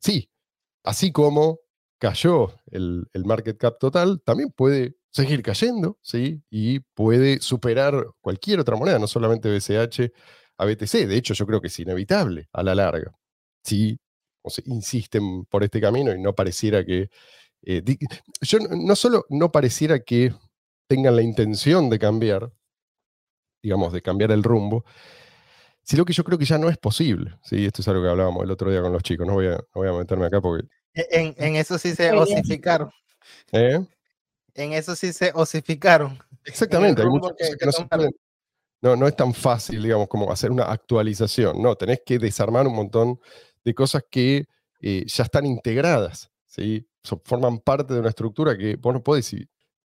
[0.00, 0.30] Sí,
[0.84, 1.60] así como
[1.98, 6.42] cayó el, el market cap total, también puede seguir cayendo, ¿sí?
[6.50, 10.12] Y puede superar cualquier otra moneda, no solamente BCH
[10.58, 11.06] a BTC.
[11.06, 13.12] De hecho, yo creo que es inevitable a la larga.
[13.64, 13.98] Si
[14.66, 17.10] insisten por este camino y no pareciera que...
[17.62, 17.82] eh,
[18.40, 20.32] yo no solo no pareciera que
[20.88, 22.52] tengan la intención de cambiar,
[23.62, 24.84] digamos, de cambiar el rumbo,
[25.82, 27.38] sino que yo creo que ya no es posible.
[27.42, 27.66] ¿sí?
[27.66, 29.26] Esto es algo que hablábamos el otro día con los chicos.
[29.26, 30.68] No voy a, no voy a meterme acá porque...
[30.94, 32.90] E- En, en eso sí se osificaron.
[33.52, 33.84] ¿eh?
[34.54, 36.18] En eso sí se osificaron.
[36.44, 37.98] Exactamente, hay muchas cosas que que no se tomaron.
[37.98, 38.16] pueden-
[38.80, 41.60] No, no es tan fácil, digamos, como hacer una actualización.
[41.60, 43.20] No, tenés que desarmar un montón
[43.64, 44.46] de cosas que
[44.80, 46.88] eh, ya están integradas, ¿sí?
[47.02, 49.48] So- forman parte de una estructura que vos no podés decir.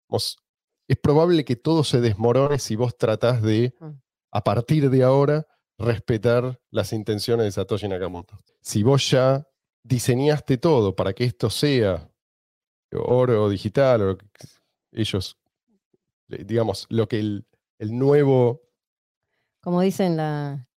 [0.09, 0.37] vos-
[0.89, 3.91] es probable que todo se desmorone si vos tratás de, Mm.
[4.33, 5.47] a partir de ahora,
[5.79, 8.39] respetar las intenciones de Satoshi Nakamoto.
[8.61, 9.47] Si vos ya
[9.83, 12.09] diseñaste todo para que esto sea
[12.93, 14.19] oro digital o
[14.93, 15.39] ellos,
[16.29, 17.47] digamos, lo que el,
[17.79, 18.61] el nuevo
[19.61, 20.69] Como dice en la,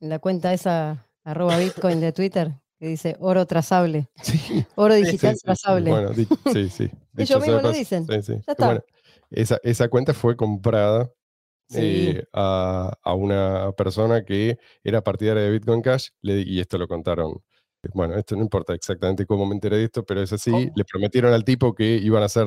[0.00, 5.34] en la cuenta esa, arroba Bitcoin de Twitter, que dice oro trazable, Sí, oro digital
[5.34, 5.90] sí, sí, trazable.
[5.90, 6.90] Bueno, di- sí, sí.
[7.12, 8.06] de mismos lo dicen.
[8.06, 8.66] Ya está.
[8.66, 8.80] Bueno,
[9.30, 11.10] esa, esa cuenta fue comprada
[11.74, 16.86] eh, a, a una persona que era partidaria de Bitcoin Cash le- y esto lo
[16.86, 17.42] contaron.
[17.94, 20.50] Bueno, esto no importa exactamente cómo me enteré de esto, pero es así.
[20.50, 20.72] ¿Cómo?
[20.74, 22.46] Le prometieron al tipo que iban a ser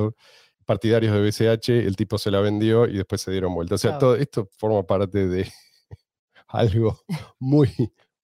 [0.65, 3.75] partidarios de BCH, el tipo se la vendió y después se dieron vuelta.
[3.75, 3.99] O sea, Claro.
[3.99, 5.51] todo esto forma parte de
[6.47, 6.99] algo
[7.39, 7.69] muy,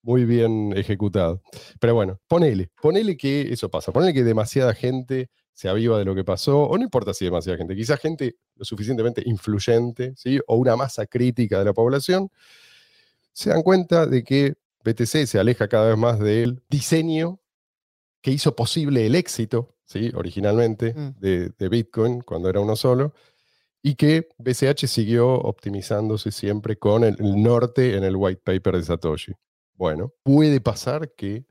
[0.02, 1.42] muy bien ejecutado.
[1.80, 6.14] Pero bueno, ponele, ponele que eso pasa, ponele que demasiada gente se aviva de lo
[6.14, 10.38] que pasó, o no importa si demasiada gente, quizás gente lo suficientemente influyente, ¿sí?
[10.48, 12.30] o una masa crítica de la población,
[13.32, 17.40] se dan cuenta de que BTC se aleja cada vez más del diseño
[18.22, 20.12] que hizo posible el éxito, ¿sí?
[20.16, 21.20] originalmente, Mm.
[21.20, 23.14] de, de Bitcoin, cuando era uno solo,
[23.82, 29.34] y que BCH siguió optimizándose siempre con el, norte en el white paper de Satoshi.
[29.76, 31.46] Bueno, puede pasar que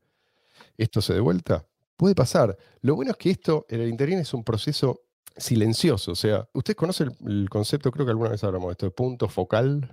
[0.77, 1.67] esto se dé vuelta.
[1.97, 2.57] Puede pasar.
[2.81, 5.03] Lo bueno es que esto en el interín es un proceso
[5.37, 6.11] silencioso.
[6.13, 7.93] O sea, ¿ustedes conocen el, el concepto?
[7.93, 9.89] Creo que alguna vez hablamos de esto, de punto focal.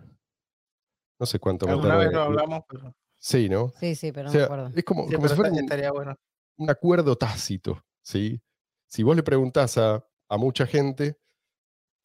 [1.20, 3.72] No sé cuánto Alguna vez lo hablamos, pero, Sí, ¿no?
[3.80, 4.72] Sí, sí, pero O no me acuerdo.
[4.76, 6.16] es como, sí, como si fuera un- estaría bueno.
[6.58, 8.42] un acuerdo tácito, ¿sí?
[8.88, 11.18] Si vos le preguntás a, a mucha gente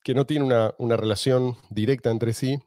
[0.05, 2.59] que no tiene una, una relación directa entre sí,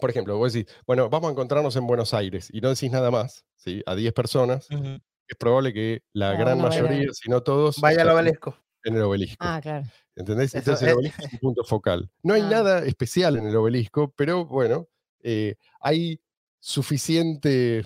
[0.00, 3.10] por ejemplo, vos decís, bueno, vamos a encontrarnos en Buenos Aires y no decís nada
[3.10, 3.82] más, ¿sí?
[3.86, 8.02] A 10 personas, es probable que la Ah, gran vaya- mayoría, si no todos, Vaya
[8.02, 8.54] al obelisco.
[8.84, 9.36] en el obelisco.
[9.40, 9.86] Ah, claro.
[10.14, 10.48] ¿Entendés?
[10.50, 12.10] Eso Entonces el obelisco es un punto focal.
[12.22, 12.50] No hay Ah.
[12.50, 14.88] nada especial en el obelisco, pero bueno,
[15.22, 16.20] eh, hay
[16.60, 17.84] suficiente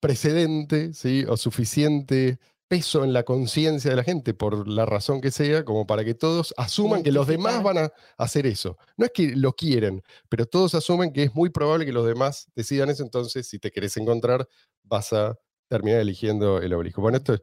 [0.00, 1.24] precedente, ¿sí?
[1.28, 5.86] O suficiente peso en la conciencia de la gente, por la razón que sea, como
[5.86, 8.78] para que todos asuman que los demás van a hacer eso.
[8.96, 12.46] No es que lo quieren, pero todos asumen que es muy probable que los demás
[12.54, 14.48] decidan eso, entonces si te querés encontrar,
[14.84, 15.36] vas a
[15.68, 17.02] terminar eligiendo el obelisco.
[17.02, 17.42] Bueno, esto es-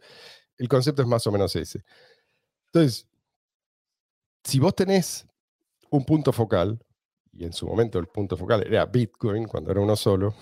[0.58, 1.84] el concepto es más o menos ese.
[2.68, 3.08] Entonces,
[4.44, 5.26] si vos tenés
[5.90, 6.80] un punto focal,
[7.38, 10.34] y en su momento el punto focal era Bitcoin, cuando era uno solo,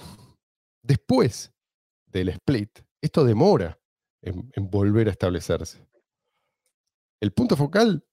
[0.81, 1.51] después
[2.05, 3.77] del split, esto demora
[4.21, 5.85] en, volver a establecerse.
[7.21, 8.03] El punto focal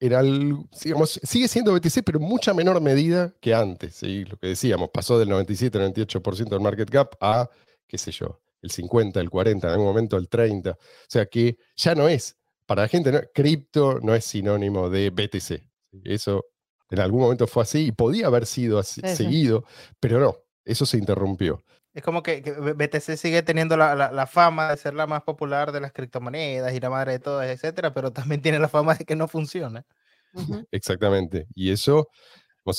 [0.00, 4.02] era el- digamos, sigue siendo BTC, pero en mucha menor medida que antes.
[4.02, 7.50] Lo que decíamos, pasó del 97-98% del market cap a,
[7.86, 10.70] qué sé yo, el 50, el 40, en algún momento el 30.
[10.70, 13.20] O sea que ya no es, para la gente, ¿no?
[13.34, 15.62] cripto no es sinónimo de BTC.
[16.04, 16.46] Eso
[16.90, 19.16] en algún momento fue así y podía haber sido así, Sí, sí.
[19.16, 19.64] seguido,
[20.00, 21.62] pero no, eso se interrumpió.
[21.92, 25.22] Es como que, que BTC sigue teniendo la, la- la fama de ser la más
[25.22, 28.94] popular de las criptomonedas y la madre de todas, etcétera, pero también tiene la fama
[28.94, 29.84] de que no funciona.
[30.70, 31.46] Exactamente.
[31.54, 32.08] Y eso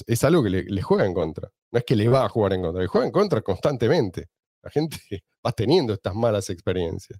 [0.08, 1.50] es algo que le, le juega en contra.
[1.72, 4.28] No es que le va a jugar en contra, le juega en contra constantemente.
[4.62, 4.98] La gente
[5.46, 7.20] va teniendo estas malas experiencias.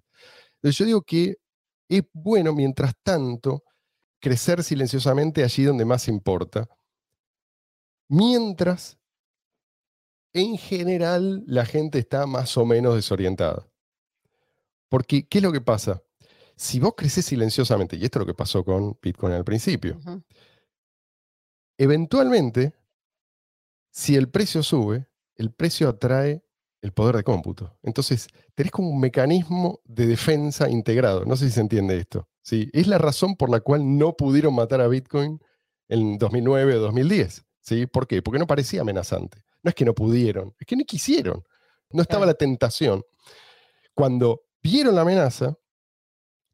[0.56, 1.34] Entonces yo digo que
[1.88, 3.64] es bueno, mientras tanto,
[4.20, 6.66] crecer silenciosamente allí donde más importa,
[8.12, 8.98] mientras
[10.34, 13.66] en general la gente está más o menos desorientada.
[14.90, 16.02] Porque, ¿qué es lo que pasa?
[16.54, 19.98] Si vos creces silenciosamente, y esto es lo que pasó con Bitcoin al principio,
[21.78, 22.74] eventualmente,
[23.90, 26.44] si el precio sube, el precio atrae
[26.82, 27.78] el poder de cómputo.
[27.82, 31.24] Entonces, tenés como un mecanismo de defensa integrado.
[31.24, 32.28] No sé si se entiende esto.
[32.42, 32.68] ¿sí?
[32.74, 35.40] Es la razón por la cual no pudieron matar a Bitcoin
[35.88, 37.46] en 2009 o 2010.
[37.62, 37.86] ¿Sí?
[37.86, 38.20] ¿Por qué?
[38.20, 39.42] Porque no parecía amenazante.
[39.62, 41.42] No es que no pudieron, es que no quisieron.
[41.90, 43.02] No estaba la tentación.
[43.94, 45.56] Cuando vieron la amenaza,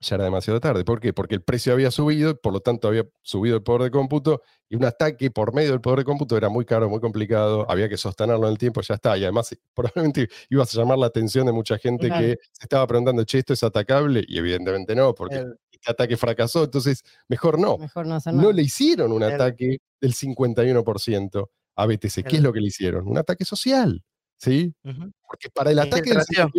[0.00, 0.84] ya era demasiado tarde.
[0.84, 1.12] ¿Por qué?
[1.12, 4.42] Porque el precio había subido, y por lo tanto había subido el poder de cómputo,
[4.68, 7.88] y un ataque por medio del poder de cómputo era muy caro, muy complicado, había
[7.88, 9.16] que sostenerlo en el tiempo, ya está.
[9.18, 12.22] Y además, probablemente ibas a llamar la atención de mucha gente Claro.
[12.26, 14.24] que se estaba preguntando, che, ¿esto es atacable?
[14.28, 17.78] Y evidentemente no, porque El- este ataque fracasó, entonces mejor no.
[17.78, 18.52] Mejor no hacer No nada.
[18.54, 22.24] le hicieron un ataque del 51% a BTC.
[22.26, 23.06] ¿Qué es lo que le hicieron?
[23.06, 24.02] Un ataque social,
[24.36, 24.74] ¿sí?
[24.82, 26.50] Porque para el ataque del Infiltración.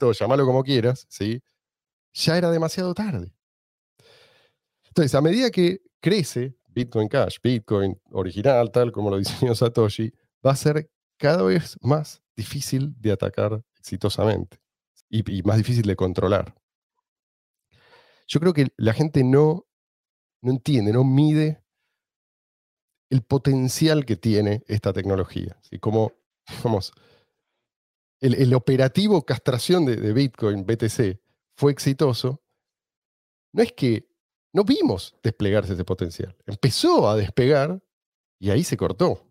[0.00, 1.40] 51%, llamalo como quieras, ¿sí?
[2.12, 3.32] ya era demasiado tarde.
[4.88, 9.18] Entonces, a medida que crece Bitcoin Cash, Bitcoin original, tal como lo
[9.50, 10.12] diseñó Satoshi,
[10.44, 14.58] va a ser cada vez más difícil de atacar exitosamente
[15.08, 16.54] y, y más difícil de controlar.
[18.26, 19.66] Yo creo que la gente no,
[20.42, 21.62] no entiende, no mide
[23.10, 25.58] el potencial que tiene esta tecnología.
[25.62, 25.78] ¿sí?
[25.78, 26.12] Como,
[26.56, 26.92] digamos,
[28.20, 31.20] el, el operativo castración de, de Bitcoin, BTC,
[31.56, 32.42] fue exitoso,
[33.52, 34.08] no es que
[34.52, 36.36] no vimos desplegarse ese potencial.
[36.46, 37.82] Empezó a despegar
[38.38, 39.22] y ahí se cortó.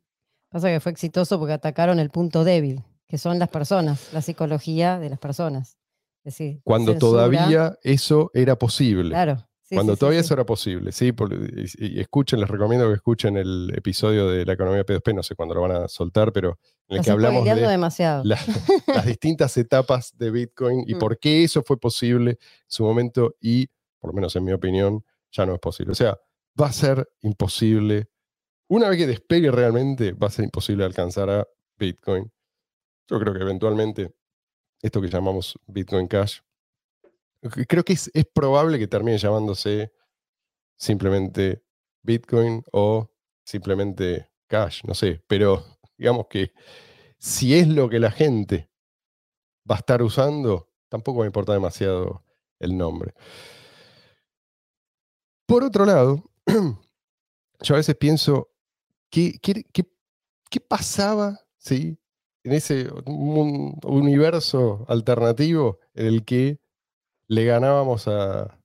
[0.50, 5.00] Pasa que fue exitoso porque atacaron el punto débil, que son las personas, la psicología
[5.00, 5.78] de las personas.
[6.26, 9.12] Decir, Cuando censura, todavía eso era posible.
[9.12, 9.38] Claro.
[9.62, 10.26] sí, Cuando sí, todavía sí.
[10.26, 14.44] eso era posible, sí, por- y, y escuchen, les recomiendo que escuchen el episodio de
[14.46, 17.46] la economía P2P, no sé cuándo lo van a soltar, pero en el que hablamos
[17.46, 18.24] de demasiado.
[18.26, 18.38] la-
[18.88, 21.00] las distintas etapas de Bitcoin y Mm.
[21.00, 23.68] por qué eso fue posible en su momento y,
[24.00, 25.92] por lo menos en mi opinión, ya no es posible.
[25.92, 26.18] O sea,
[26.60, 28.10] va a ser imposible,
[28.68, 32.32] una vez que despegue realmente, va a ser imposible alcanzar a Bitcoin.
[33.08, 34.16] Yo creo que eventualmente
[34.82, 36.40] esto que llamamos Bitcoin Cash,
[37.68, 39.92] creo que es, es probable que termine llamándose
[40.78, 41.64] simplemente
[42.04, 43.10] Bitcoin o
[43.44, 45.64] simplemente Cash, no sé, pero
[45.98, 46.54] digamos que
[47.20, 48.70] si es lo que la gente
[49.70, 52.24] va a estar usando, tampoco me importa demasiado
[52.60, 53.14] el nombre.
[55.48, 56.24] Por otro lado,
[57.62, 58.50] yo a veces pienso,
[59.10, 59.90] ¿qué, qué, qué-
[60.50, 61.98] qué pasaba ¿sí?
[62.46, 66.60] En ese un- universo alternativo en el que
[67.28, 68.60] le ganábamos a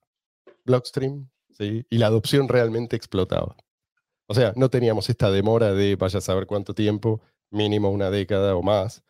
[0.64, 1.87] Blockstream ¿sí?
[1.88, 3.57] y la adopción realmente explotaba?
[4.27, 8.55] O sea, no teníamos esta demora de vaya a saber cuánto tiempo, mínimo una década
[8.55, 9.03] o más.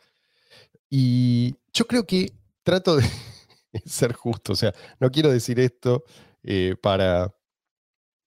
[0.88, 3.04] Y yo creo que trato de
[3.84, 6.04] ser justo, o sea, no quiero decir esto
[6.44, 7.34] eh, para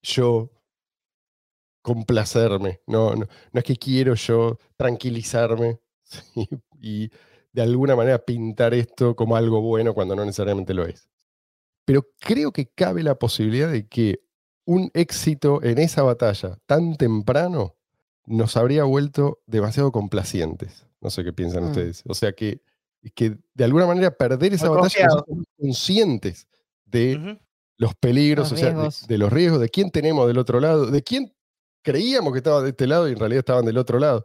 [0.02, 0.50] yo
[1.82, 5.80] complacerme, no, no, no es que quiero yo tranquilizarme
[6.34, 6.48] ¿sí?
[6.80, 7.10] y
[7.52, 11.08] de alguna manera pintar esto como algo bueno cuando no necesariamente lo es.
[11.84, 14.20] Pero creo que cabe la posibilidad de que
[14.66, 17.76] un éxito en esa batalla tan temprano
[18.26, 20.86] nos habría vuelto demasiado complacientes.
[21.00, 21.66] No sé qué piensan Mm.
[21.68, 22.02] ustedes.
[22.06, 22.62] O sea que,
[23.14, 25.08] que de alguna manera perder esa Muy batalla
[25.58, 26.48] conscientes
[26.86, 27.38] de
[27.76, 30.86] los peligros, Los o sea, de- de, los riesgos, de quién tenemos del otro lado,
[30.86, 31.34] de quién
[31.82, 34.24] creíamos que estaba de este lado y en realidad estaban del otro lado.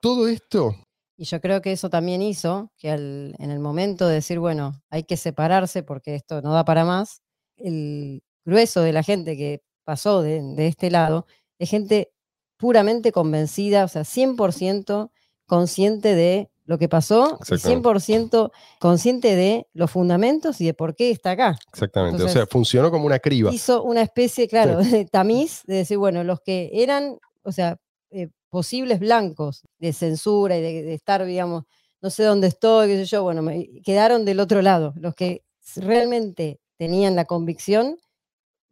[0.00, 0.74] Todo esto,
[1.22, 4.72] Y yo creo que eso también hizo que al- en el momento de decir, bueno,
[4.90, 7.22] hay que separarse porque esto no da para más,
[7.56, 11.26] el grueso de la gente que pasó de, de este lado
[11.60, 12.10] es gente
[12.56, 15.12] puramente convencida, o sea, 100%
[15.46, 17.68] consciente de lo que pasó y Exactamente.
[17.68, 21.56] 100% consciente de los fundamentos y de por qué está acá.
[21.72, 23.52] exactamente, o sea, funcionó como una criba.
[23.54, 27.76] hizo una especie, claro, de tamiz, de decir, bueno, los que eran, o sea,
[28.10, 31.64] eh, posibles blancos de censura y de, de estar, digamos,
[32.02, 34.92] no sé dónde estoy, qué sé yo, bueno, me- quedaron del otro lado.
[34.96, 35.42] Los que
[35.76, 37.96] realmente tenían la convicción,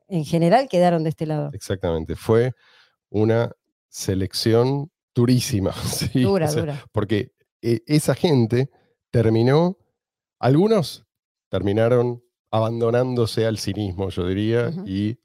[0.08, 1.48] en general quedaron de este lado.
[1.54, 2.52] Exactamente, fue
[3.08, 3.52] una
[3.88, 5.72] selección durísima.
[6.12, 6.24] ¿sí?
[6.26, 6.84] O Dura, sea, dura.
[6.92, 8.68] Porque eh, esa gente
[9.10, 9.78] terminó,
[10.38, 11.06] algunos
[11.48, 15.18] terminaron abandonándose al cinismo, yo diría, y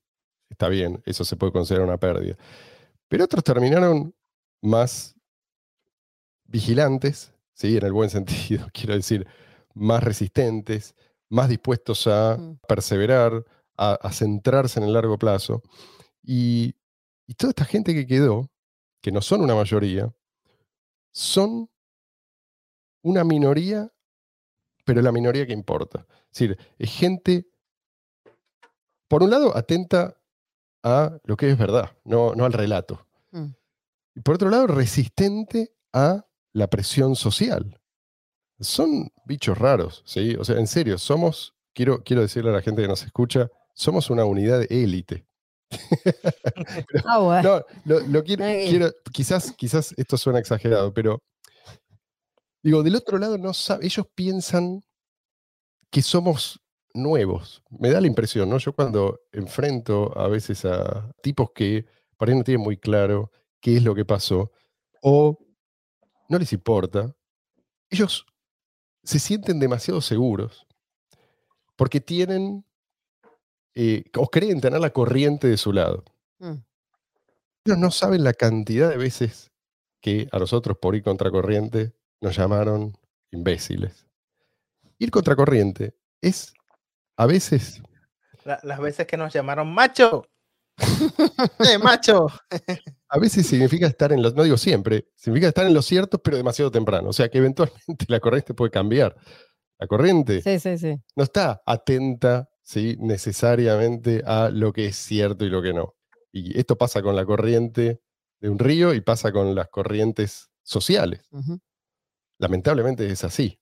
[0.50, 2.38] está bien, eso se puede considerar una pérdida.
[3.10, 4.16] Pero otros terminaron
[4.66, 5.16] más
[6.46, 7.78] vigilantes, ¿sí?
[7.78, 9.28] en el buen sentido, quiero decir,
[9.74, 10.96] más resistentes,
[11.30, 13.46] más dispuestos a perseverar,
[13.78, 15.62] a, a centrarse en el largo plazo.
[16.24, 16.76] Y,
[17.28, 18.50] y toda esta gente que quedó,
[19.02, 20.14] que no son una mayoría,
[21.12, 21.70] son
[23.02, 23.92] una minoría,
[24.84, 26.06] pero la minoría que importa.
[26.32, 27.48] Es decir, es gente,
[29.08, 30.18] por un lado, atenta
[30.84, 33.06] a lo que es verdad, no, no al relato.
[34.16, 37.80] Y por otro lado, resistente a la presión social.
[38.60, 40.36] Son bichos raros, ¿sí?
[40.40, 44.10] O sea, en serio, somos, quiero, quiero decirle a la gente que nos escucha, somos
[44.10, 45.26] una unidad de élite.
[47.06, 47.60] Ah, bueno.
[47.86, 51.22] No, lo, lo quiero, quiero- quizás, quizás esto suena exagerado, pero
[52.64, 54.82] digo, del otro lado no sabe, ellos piensan
[55.92, 56.60] que somos
[56.94, 57.62] nuevos.
[57.70, 58.58] Me da la impresión, ¿no?
[58.58, 61.86] Yo cuando enfrento a veces a tipos que
[62.18, 63.32] por ahí no tienen muy claro
[63.66, 64.52] qué es lo que pasó,
[65.02, 65.40] o
[66.30, 67.16] no les importa,
[67.90, 68.28] ellos
[69.04, 70.68] se sienten demasiado seguros
[71.76, 72.64] porque tienen
[73.74, 76.04] eh, o creen tener la corriente de su lado.
[76.38, 76.58] Mm.
[77.66, 79.52] Ellos no saben la cantidad de veces
[80.00, 82.96] que a nosotros por ir contracorriente nos llamaron
[83.32, 84.06] imbéciles.
[85.00, 86.54] Ir contracorriente es
[87.18, 87.82] a veces,
[88.44, 90.28] La- las veces que nos llamaron macho.
[91.68, 92.28] ¡Eh, macho!
[93.16, 96.36] a veces significa estar en los, no digo siempre, significa estar en lo cierto, pero
[96.36, 97.08] demasiado temprano.
[97.08, 99.16] O sea que eventualmente la corriente puede cambiar.
[99.80, 101.02] La corriente Sí, sí, sí.
[101.16, 102.98] no está atenta ¿sí?
[103.00, 105.96] necesariamente a lo que es cierto y lo que no.
[106.34, 108.02] Y esto pasa con la corriente
[108.42, 111.22] de un río y pasa con las corrientes sociales.
[112.38, 113.62] Lamentablemente es así.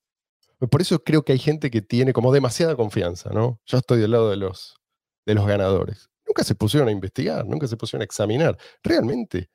[0.57, 3.59] Por eso creo que hay gente que tiene como demasiada confianza, ¿no?
[3.67, 4.77] Yo estoy del lado de los,
[5.27, 6.09] de los ganadores.
[6.33, 8.57] Nunca se pusieron a investigar, nunca se pusieron a examinar.
[8.81, 9.51] ¿Realmente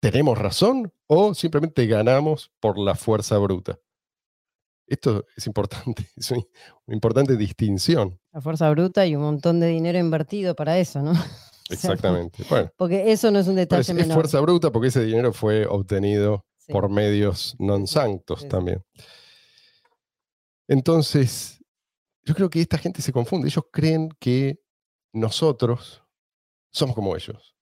[0.00, 3.80] tenemos razón o simplemente ganamos por la fuerza bruta?
[4.86, 6.44] Esto es importante, es una,
[6.86, 8.16] importante distinción.
[8.32, 11.12] La fuerza bruta y un montón de dinero invertido para eso, ¿no?
[11.68, 12.44] Exactamente.
[12.48, 14.14] Bueno, Porque eso no es un detalle es, es menor.
[14.14, 16.72] fuerza bruta porque ese dinero fue obtenido Sí.
[16.72, 18.48] por medios non sanctos sí, sí.
[18.50, 18.84] también.
[20.68, 21.58] Entonces,
[22.22, 23.48] yo creo que esta gente se confunde.
[23.48, 24.60] Ellos creen que
[25.12, 26.04] nosotros
[26.70, 27.54] somos como ellos.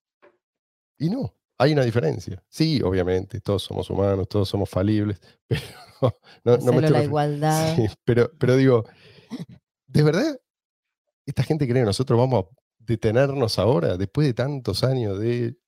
[0.99, 2.43] Y no, hay una diferencia.
[2.49, 5.63] Sí, obviamente, todos somos humanos, todos somos falibles, pero
[6.45, 7.77] no, no me la igualdad.
[7.77, 8.85] Sí, pero, pero digo,
[9.87, 10.39] ¿de verdad
[11.29, 15.59] esta gente cree que nosotros vamos a detenernos ahora, después de tantos años de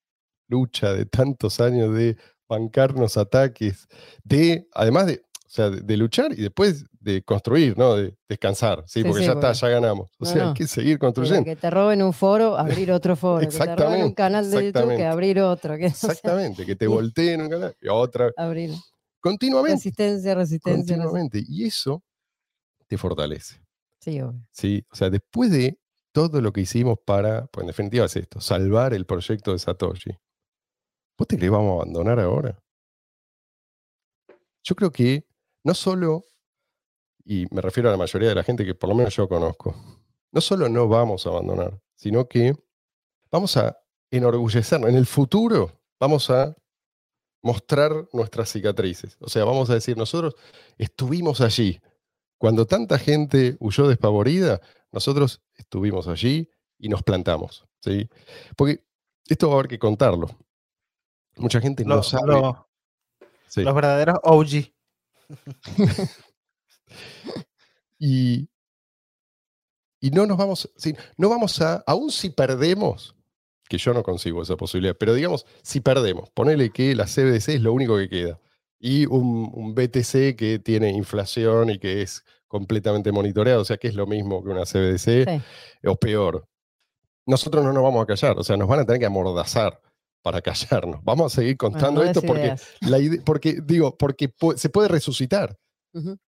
[0.48, 2.16] lucha, de tantos años de
[2.48, 3.87] bancarnos ataques,
[4.24, 7.96] de, además de, o sea, de, de luchar y después de construir, ¿no?
[7.96, 9.00] De descansar, ¿sí?
[9.00, 10.08] Sí, porque sí, ya está, ya ganamos.
[10.20, 11.44] O No, sea, hay que seguir Pero construyendo.
[11.44, 13.40] que te roben un foro, abrir otro foro.
[13.40, 13.70] Que te roben un
[14.10, 15.06] Exactamente, canal de YouTube, que exactamente.
[15.06, 15.76] abrir otro.
[15.76, 18.70] Que, o sea, Exactamente, que te volteen un canal y otra, abrir.
[19.20, 20.96] continuamente, Resistencia, resistencia.
[20.96, 20.96] resistencia.
[21.04, 21.42] continuamente.
[21.48, 22.04] Y eso
[22.86, 23.60] te fortalece.
[24.00, 24.40] Sí, obvio.
[24.52, 24.84] ¿sí?
[24.92, 25.76] O sea, después de
[26.12, 30.10] todo lo que hicimos para, pues en definitiva es esto, salvar el proyecto de Satoshi,
[31.18, 32.56] ¿vos te crees vamos a abandonar ahora?
[34.62, 35.24] Yo creo que
[35.64, 36.24] no solo,
[37.24, 39.74] y me refiero a la mayoría de la gente que por lo menos yo conozco,
[40.32, 42.54] no solo no vamos a abandonar, sino que
[43.30, 43.76] vamos a
[44.10, 44.88] enorgullecernos.
[44.90, 46.54] En el futuro vamos a
[47.42, 49.16] mostrar nuestras cicatrices.
[49.20, 50.34] O sea, vamos a decir, nosotros
[50.78, 51.80] estuvimos allí.
[52.38, 54.60] Cuando tanta gente huyó despavorida,
[54.92, 57.66] nosotros estuvimos allí y nos plantamos.
[57.80, 58.08] ¿sí?
[58.56, 58.84] Porque
[59.28, 60.28] esto va a haber que contarlo.
[61.36, 62.32] Mucha gente no sabe.
[62.32, 62.68] lo-
[63.48, 63.62] sí.
[63.62, 64.72] Los verdaderos OG.
[67.98, 68.48] Y,
[70.00, 70.70] y no nos vamos,
[71.18, 73.14] no vamos a, aún si perdemos,
[73.68, 77.60] que yo no consigo esa posibilidad, pero digamos, si perdemos, ponele que la CBDC es
[77.60, 78.40] lo único que queda,
[78.78, 83.88] y un, un BTC que tiene inflación y que es completamente monitoreado, o sea que
[83.88, 85.86] es lo mismo que una CBDC, Sí.
[85.86, 86.48] o peor.
[87.26, 89.80] Nosotros no nos vamos a callar, o sea, nos van a tener que amordazar
[90.22, 91.00] para callarnos.
[91.02, 95.57] Vamos a seguir Bueno, contando no esto porque, la porque, digo, porque se puede resucitar.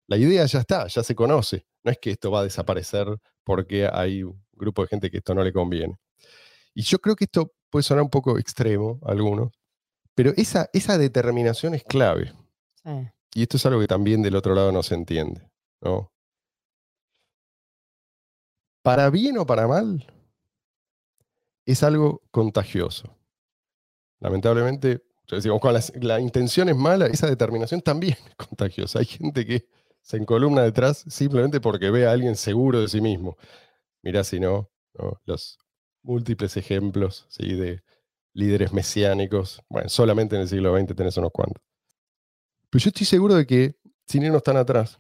[0.09, 1.67] La idea ya está, ya se conoce.
[1.85, 3.07] No es que esto va a desaparecer
[3.45, 5.97] porque hay un grupo de gente que esto no le conviene.
[6.75, 9.53] Y yo creo que esto puede sonar un poco extremo a algunos,
[10.15, 12.33] pero esa, esa determinación es clave.
[12.83, 12.91] Sí.
[13.35, 15.49] Y esto es algo que también del otro lado no se entiende.
[15.81, 16.13] ¿no?
[18.83, 20.07] Para bien o para mal,
[21.67, 23.17] es algo contagioso.
[24.23, 25.03] Lamentablemente,
[25.61, 29.01] cuando la, intención es mala, esa determinación también es contagiosa.
[29.01, 29.67] Hay gente que
[30.01, 33.37] se encolumna detrás simplemente porque ve a alguien seguro de sí mismo.
[34.03, 35.21] Mirá si no, ¿no?
[35.25, 35.59] los
[36.03, 37.55] múltiples ejemplos ¿sí?
[37.55, 37.83] de
[38.33, 39.61] líderes mesiánicos.
[39.69, 41.63] Bueno, solamente en el siglo XX tenés unos cuantos.
[42.71, 43.75] Pero yo estoy seguro de que,
[44.07, 44.99] sin irnos tan atrás,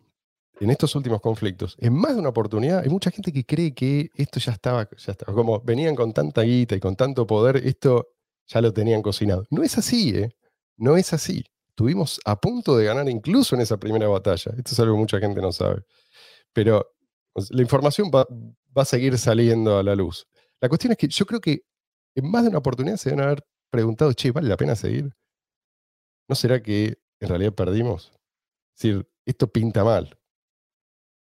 [0.60, 4.10] en estos últimos conflictos, en más de una oportunidad, hay mucha gente que cree que
[4.14, 8.11] esto ya estaba, ya estaba, como venían con tanta guita y con tanto poder, esto
[8.46, 9.46] ya lo tenían cocinado.
[9.50, 10.36] No es así, ¿eh?
[10.76, 11.44] No es así.
[11.68, 14.52] Estuvimos a punto de ganar incluso en esa primera batalla.
[14.56, 15.84] Esto es algo que mucha gente no sabe.
[16.52, 16.94] Pero
[17.50, 18.26] la información va,
[18.74, 20.26] a seguir saliendo a la luz.
[20.60, 21.62] La cuestión es que yo creo que
[22.14, 25.14] en más de una oportunidad se deben haber preguntado, che, ¿vale la pena seguir?
[26.28, 28.12] ¿No será que en realidad perdimos?
[28.76, 30.18] Es decir, esto pinta mal.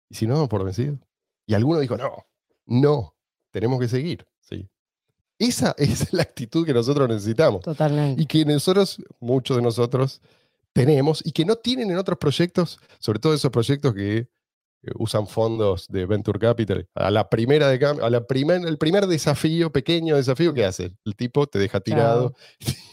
[0.09, 0.99] ¿Y si no por vencido?
[1.47, 2.25] Y alguno dijo, no,
[2.67, 3.15] no,
[3.51, 4.27] tenemos que seguir.
[4.41, 4.70] ¿sí?
[5.41, 7.63] Esa es la actitud que nosotros necesitamos.
[7.63, 8.23] Totalmente.
[8.23, 10.21] Y que nosotros, muchos de nosotros,
[10.73, 14.27] tenemos y que no tienen en otros proyectos, sobre todo esos proyectos que eh,
[14.99, 16.87] usan fondos de Venture Capital.
[16.95, 20.93] A la primera de a la primer, el primer desafío, pequeño desafío, ¿qué hace?
[21.05, 22.35] El tipo te deja tirado.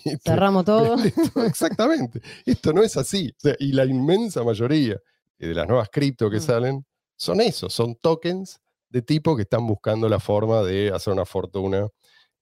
[0.03, 0.95] te Cerramos todo.
[1.45, 2.21] Exactamente.
[2.45, 3.29] Esto no es así.
[3.37, 4.99] O sea, y la inmensa mayoría
[5.37, 6.41] de las nuevas cripto que Mm.
[6.41, 6.85] salen
[7.15, 11.87] son eso, son tokens de tipo que están buscando la forma de hacer una fortuna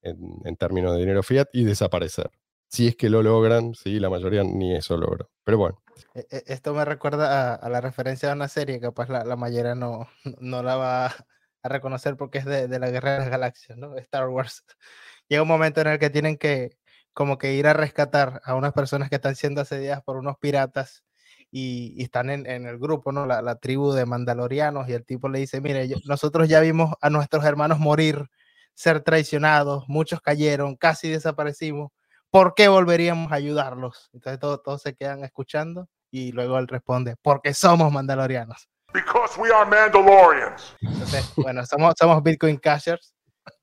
[0.05, 2.29] en, en términos de dinero fiat y desaparecer.
[2.69, 5.27] Si es que lo logran, sí, la mayoría ni eso logra.
[5.43, 5.81] Pero bueno,
[6.13, 9.75] E- e- Esto me recuerda a, la referencia de una serie capaz la, la mayoría
[9.75, 10.07] no,
[10.39, 13.97] no la va a reconocer porque es de, la Guerra de las Galaxias, ¿no?
[13.97, 14.63] Star Wars.
[15.29, 16.77] Llega un momento en el que tienen que
[17.13, 21.05] como que ir a rescatar a unas personas que están siendo asediadas por unos piratas
[21.49, 23.25] y, están en, el grupo, ¿no?
[23.25, 27.09] La, la tribu de mandalorianos y el tipo le dice, mire, nosotros ya vimos a
[27.09, 28.29] nuestros hermanos morir,
[28.75, 31.91] ser traicionados, muchos cayeron, casi desaparecimos.
[32.29, 34.09] ¿Por qué volveríamos a ayudarlos?
[34.13, 38.69] Entonces todos, todos se quedan escuchando y luego él responde, porque somos mandalorianos.
[38.93, 40.75] Because we are Mandalorians.
[40.81, 43.13] Entonces, bueno, somos, somos Bitcoin Cashers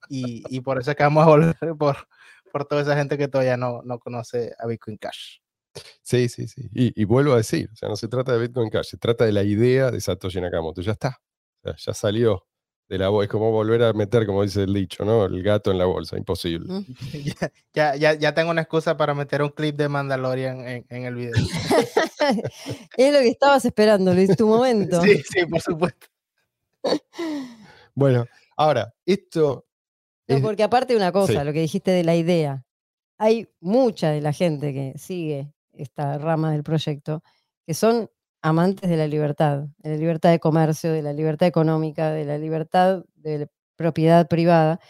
[0.09, 1.97] y, y por eso es que vamos a volver por,
[2.51, 5.39] por toda esa gente que todavía no, no conoce a Bitcoin Cash.
[6.03, 6.69] sí, sí, sí.
[6.73, 9.25] Y, y vuelvo a decir, o sea, no se trata de Bitcoin Cash, se trata
[9.25, 10.83] de la idea de Satoshi Nakamoto.
[10.83, 11.19] Ya está.
[11.63, 12.47] Sea, ya salió
[12.93, 13.25] de la bolsa.
[13.25, 15.25] Es como volver a meter, como dice el dicho, ¿no?
[15.25, 16.17] El gato en la bolsa.
[16.19, 16.67] Imposible.
[17.75, 21.05] Ya, ya, ya, ya tengo una excusa para meter un clip de Mandalorian en, en
[21.05, 21.33] el video.
[22.97, 25.01] es lo que estabas esperando, Luis, tu momento.
[25.01, 26.07] Sí, sí, por supuesto.
[27.95, 28.25] Bueno,
[28.57, 29.67] ahora, esto.
[30.27, 31.45] No, es- porque aparte de una cosa, sí.
[31.45, 32.65] lo que dijiste de la idea,
[33.19, 37.23] hay mucha de la gente que sigue esta rama del proyecto
[37.67, 38.11] que son
[38.43, 42.39] amantes de la libertad, de la libertad de comercio, de la libertad económica, de la
[42.39, 44.81] libertad de la propiedad privada.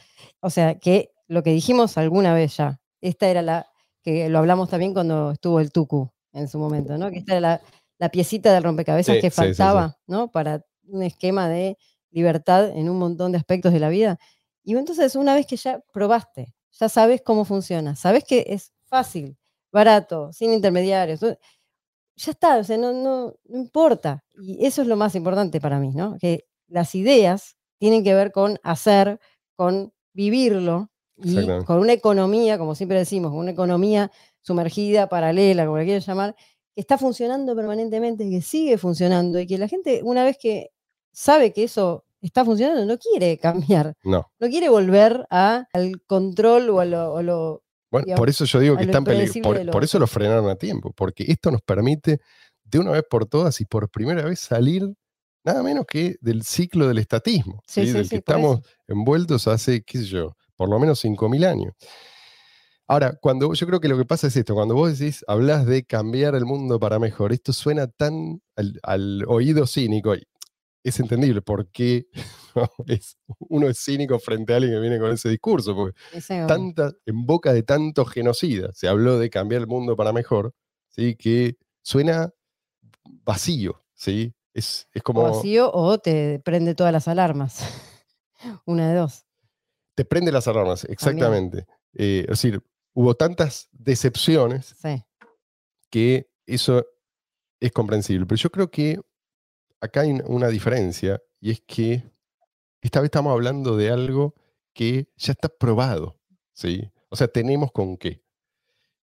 [0.41, 3.67] O sea, que lo que dijimos alguna vez ya, esta era la,
[4.03, 7.11] que lo hablamos también cuando estuvo el Tucu en su momento, ¿no?
[7.11, 7.61] Que esta era la,
[7.99, 9.55] la piecita del rompecabezas Sí, que sí, sí, sí.
[9.55, 10.31] faltaba, ¿no?
[10.31, 11.77] Para un esquema de
[12.11, 14.19] libertad en un montón de aspectos de la vida.
[14.65, 19.37] Y entonces, una vez que ya probaste, ya sabes cómo funciona, sabes que es fácil,
[19.73, 21.21] barato, sin intermediarios.
[22.17, 24.25] Ya está, o sea, no, no, no importa.
[24.43, 26.17] Y eso es lo más importante para mí, ¿no?
[26.21, 29.19] Que las ideas tienen que ver con hacer,
[29.57, 34.11] con vivirlo y con una economía, como siempre decimos, una economía
[34.41, 36.35] sumergida, paralela, como la quieras llamar,
[36.75, 40.71] que está funcionando permanentemente, que sigue funcionando y que la gente, una vez que
[41.13, 43.39] sabe que eso está funcionando, no quiere
[43.79, 44.31] cambiar, No.
[44.39, 47.63] no quiere volver a- al control o a lo-
[47.93, 50.93] Bueno, digamos, por eso yo digo que están Por, por eso lo frenaron a tiempo,
[50.97, 52.19] porque esto nos permite
[52.65, 54.93] de una vez por todas y por primera vez salir
[55.45, 57.87] nada menos que del ciclo del estatismo, Sí, ¿sí?
[57.89, 58.17] sí, del que eso.
[58.17, 61.75] estamos envueltos hace, qué sé yo, por lo menos 5.000 años.
[62.89, 65.85] Ahora, cuando yo creo que lo que pasa es esto, cuando vos decís, hablas de
[65.85, 70.23] cambiar el mundo para mejor, esto suena tan al, al oído cínico, y
[70.85, 72.07] es entendible por qué
[72.57, 72.69] ¿no?
[72.87, 75.97] es, uno es cínico frente a alguien que viene con ese discurso, porque
[76.47, 80.55] tanta, en boca de tantos genocidas, se habló de cambiar el mundo para mejor,
[80.89, 81.15] ¿sí?
[81.17, 82.31] que suena
[83.25, 84.35] vacío, ¿sí?
[84.55, 87.61] Es, es o como vacío o te prende todas las alarmas.
[88.67, 89.25] Una de dos.
[89.95, 91.67] te prende las alarmas, exactamente.
[91.95, 92.63] Eh, es decir,
[92.93, 95.03] hubo tantas decepciones Sí.
[95.91, 96.85] que eso
[97.61, 98.27] es comprensible.
[98.27, 99.01] Pero yo creo que
[99.83, 102.03] acá hay un- una diferencia y es que
[102.81, 104.35] esta vez estamos hablando de algo
[104.75, 106.19] que ya está probado,
[106.53, 106.91] ¿sí?
[107.11, 108.23] O sea, tenemos con qué.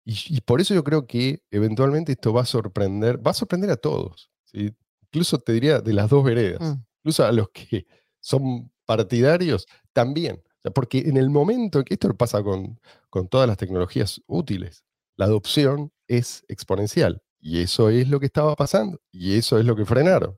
[0.05, 3.71] Y, y por eso yo creo que eventualmente esto va a sorprender, va a sorprender
[3.71, 4.73] a todos, ¿sí?
[5.03, 6.83] Incluso te diría de las dos veredas, Mm.
[7.01, 7.87] incluso a los que
[8.21, 10.37] son partidarios también.
[10.47, 14.85] O sea, porque en el momento que esto pasa con, con todas las tecnologías útiles,
[15.17, 17.23] la adopción es exponencial.
[17.41, 19.01] Y eso es lo que estaba pasando.
[19.13, 20.37] Y eso es lo que frenaron.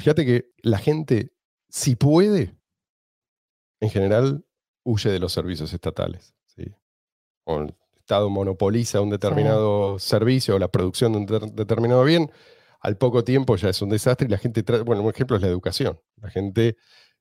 [0.00, 1.32] Fíjate que la gente,
[1.68, 2.56] si puede,
[3.80, 4.44] en general,
[4.84, 6.34] huye de los servicios estatales.
[6.46, 6.64] ¿sí?
[7.44, 12.30] o el Estado monopoliza un determinado servicio o la producción de un ter- determinado bien,
[12.80, 15.42] al poco tiempo ya es un desastre y la gente, tra- bueno, un ejemplo es
[15.42, 16.00] la educación.
[16.16, 16.76] La gente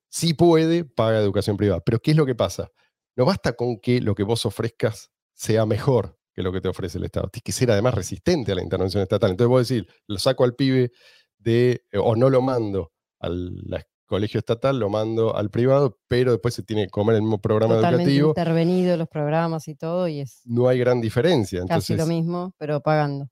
[0.09, 1.81] sí puede, paga educación privada.
[1.81, 2.71] Pero ¿qué es lo que pasa?
[3.15, 6.97] No basta con que lo que vos ofrezcas sea mejor que lo que te ofrece
[6.97, 7.27] el Estado.
[7.29, 9.31] Tienes que ser además resistente a la intervención estatal.
[9.31, 10.91] Entonces vos decís, lo saco al pibe
[11.39, 16.31] de, eh, o no lo mando al la- colegio estatal, lo mando al privado, pero
[16.31, 18.29] después se tiene que comer el mismo programa Totalmente educativo.
[18.29, 21.59] intervenido los programas y todo, y es No hay gran diferencia.
[21.59, 23.29] casi Entonces, lo mismo, pero pagando.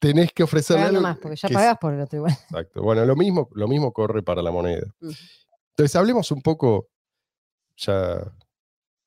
[0.00, 2.32] tenés que ofrecerle Pagando algo más, porque ya pagás por el otro igual.
[2.32, 2.82] Exacto.
[2.82, 4.86] Bueno, lo mismo, lo mismo corre para la moneda.
[5.00, 5.12] Ujú.
[5.76, 6.88] Entonces, hablemos un poco,
[7.76, 8.20] ya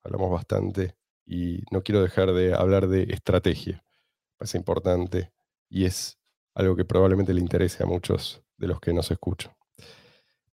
[0.03, 0.95] hablamos bastante
[1.25, 3.83] y no quiero dejar de hablar de estrategia.
[4.39, 5.33] Es importante
[5.69, 6.17] y es
[6.55, 9.53] algo que probablemente le interese a muchos de los que nos escuchan.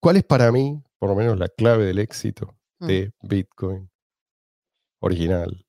[0.00, 2.86] ¿Cuál es para mí, por lo menos, la clave del éxito Mm.
[2.88, 3.88] de Bitcoin
[5.00, 5.64] original,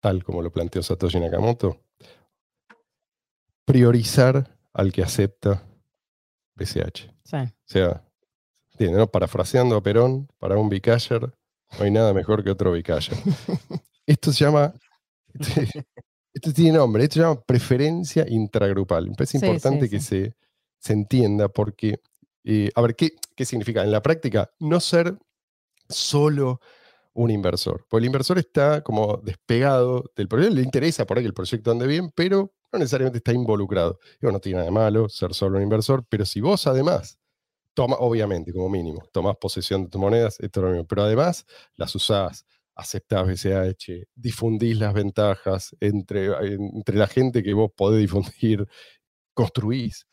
[0.00, 1.80] tal como lo planteó Satoshi Nakamoto?
[3.64, 5.62] Priorizar al que acepta
[6.56, 7.10] BCH.
[7.24, 7.36] Sí.
[7.36, 8.04] O sea,
[8.72, 9.06] ¿entiendes, no?
[9.06, 11.22] Parafraseando a Perón, para un Bicasher
[11.78, 13.16] no hay nada mejor que otro Bicasher.
[14.06, 14.74] Esto se llama,
[15.32, 15.86] este-
[16.34, 19.08] esto tiene nombre, esto se llama preferencia intragrupal.
[19.08, 20.34] Me parece Sí, sí, importante que se,
[20.78, 22.00] se entienda porque,
[22.44, 23.82] eh, a ver, ¿qué, ¿qué significa?
[23.82, 25.18] En la práctica, no ser
[25.88, 26.60] solo
[27.14, 27.84] un inversor.
[27.88, 31.70] Porque el inversor está como despegado del proyecto, le interesa por ahí que el proyecto
[31.70, 33.98] ande bien, pero no necesariamente está involucrado.
[34.20, 37.18] Digo, no tiene nada de malo ser solo un inversor, pero si vos además,
[37.74, 41.46] toma, obviamente, como mínimo, tomás posesión de tus monedas, esto es lo mismo, pero además
[41.76, 48.66] las usás, aceptás BCH, difundís las ventajas entre, entre la gente que vos podés difundir,
[49.34, 50.06] construís,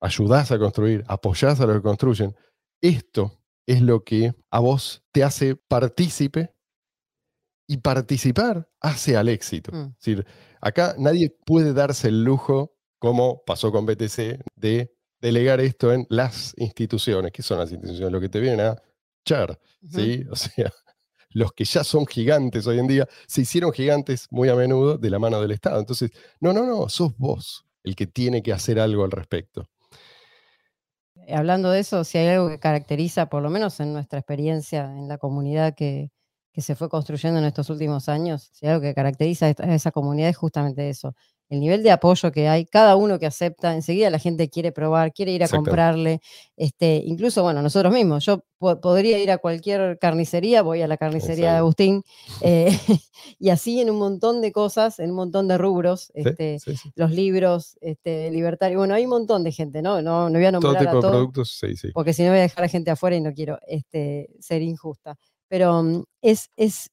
[0.00, 2.34] ayudás a construir, apoyás a los que construyen.
[2.80, 6.54] Esto es lo que a vos te hace partícipe
[7.68, 9.72] y participar hace al éxito.
[9.72, 9.82] Mm.
[9.82, 10.26] Es decir,
[10.60, 16.54] acá nadie puede darse el lujo, como pasó con BTC, de delegar esto en las
[16.58, 17.32] instituciones.
[17.32, 18.12] ¿Qué son las instituciones?
[18.12, 18.82] Lo que te vienen a
[19.24, 19.58] echar.
[19.88, 20.24] ¿sí?
[20.30, 20.72] O sea,
[21.34, 25.10] los que ya son gigantes hoy en día, se hicieron gigantes muy a menudo de
[25.10, 25.80] la mano del Estado.
[25.80, 26.10] Entonces,
[26.40, 29.68] no, no, no, sos vos el que tiene que hacer algo al respecto.
[31.26, 34.84] Eh, Hablando de eso, si hay algo que caracteriza, por lo menos en nuestra experiencia
[34.84, 36.10] en la comunidad que,
[36.54, 40.28] se fue construyendo en estos últimos años, si hay algo que caracteriza a esa comunidad
[40.28, 41.14] es justamente eso.
[41.52, 45.12] El nivel de apoyo que hay, cada uno que acepta, enseguida la gente quiere probar,
[45.12, 46.20] quiere ir a comprarle,
[46.56, 50.96] este, incluso, bueno, nosotros mismos, yo po- podría ir a cualquier carnicería, voy a la
[50.96, 51.58] carnicería de.
[51.58, 52.02] Agustín,
[52.40, 52.74] eh,
[53.38, 56.90] y así en un montón de cosas, en un montón de rubros, este, Sí, sí.
[56.94, 60.00] los libros, este, libertarios, bueno, hay un montón de gente, ¿no?
[60.00, 61.88] No, no voy a Todo nombrar tipo a de todos, productos, sí, sí.
[61.92, 65.18] porque si no voy a dejar a gente afuera y no quiero este, ser injusta.
[65.48, 66.88] Pero mm, es, es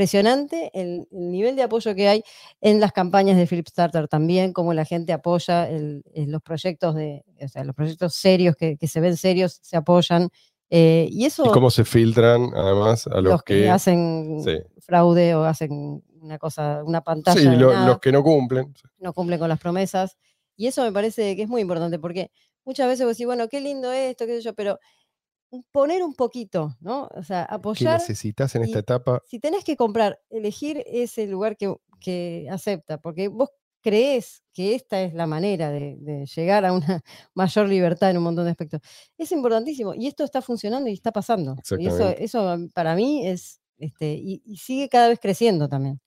[0.00, 2.22] impresionante el, el nivel de apoyo que hay
[2.60, 7.24] en las campañas de Philip Starter también, cómo la gente apoya el- los proyectos de,
[7.42, 10.28] o sea, los proyectos serios que, que se ven serios, se apoyan.
[10.68, 14.58] eh, y eso Y cómo se filtran, además, a los, los que, hacen sí.
[14.80, 18.74] fraude o hacen una cosa, una pantalla Sí, lo- nada los que no cumplen.
[18.98, 20.18] no cumplen con las promesas.
[20.56, 22.30] Y eso me parece que es muy importante porque
[22.66, 24.78] muchas veces vos decís, bueno, qué lindo esto, qué sé yo, pero
[25.72, 27.08] poner un poquito, ¿no?
[27.14, 28.00] O sea, ¿Qué apoyar.
[28.00, 29.22] necesitas en esta etapa?
[29.26, 33.50] Si tenés que comprar, elegir ese lugar que, que acepta, porque vos
[33.82, 37.02] crees que esta es la manera de, de llegar a una
[37.34, 38.80] mayor libertad en un montón de aspectos.
[39.16, 41.56] Es importantísimo y esto está funcionando y está pasando.
[41.78, 46.00] Y eso, mm, para mí es, este, y, y sigue cada vez creciendo también.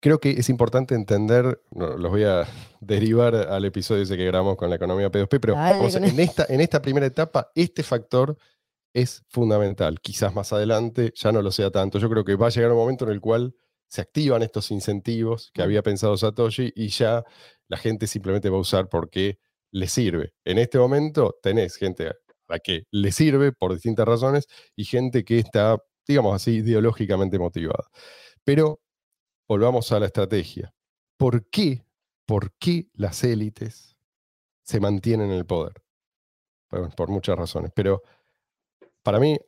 [0.00, 2.44] Creo que es importante entender, no, los voy a
[2.80, 6.60] derivar al episodio ese que grabamos con la economía P2P, pero Dale en, esta, en
[6.60, 8.36] esta primera etapa, este factor
[8.96, 10.00] es fundamental.
[10.00, 11.98] Quizás más adelante ya no lo sea tanto.
[11.98, 13.54] Yo creo que va a llegar un momento en el cual
[13.88, 15.64] se activan estos incentivos que Mm.
[15.64, 17.22] había pensado Satoshi y ya
[17.68, 19.38] la gente simplemente va a usar porque
[19.70, 20.32] le sirve.
[20.46, 22.14] En este momento tenés gente a
[22.48, 25.76] la que le sirve por distintas razones y gente que está,
[26.08, 27.84] digamos así, ideológicamente motivada.
[28.44, 28.80] Pero
[29.48, 30.74] volvamos a la estrategia.
[31.18, 31.84] ¿Por qué,
[32.26, 33.96] por qué las élites
[34.64, 35.74] se mantienen en el poder?
[36.70, 38.02] Bueno, por muchas razones, pero
[39.06, 39.38] para mí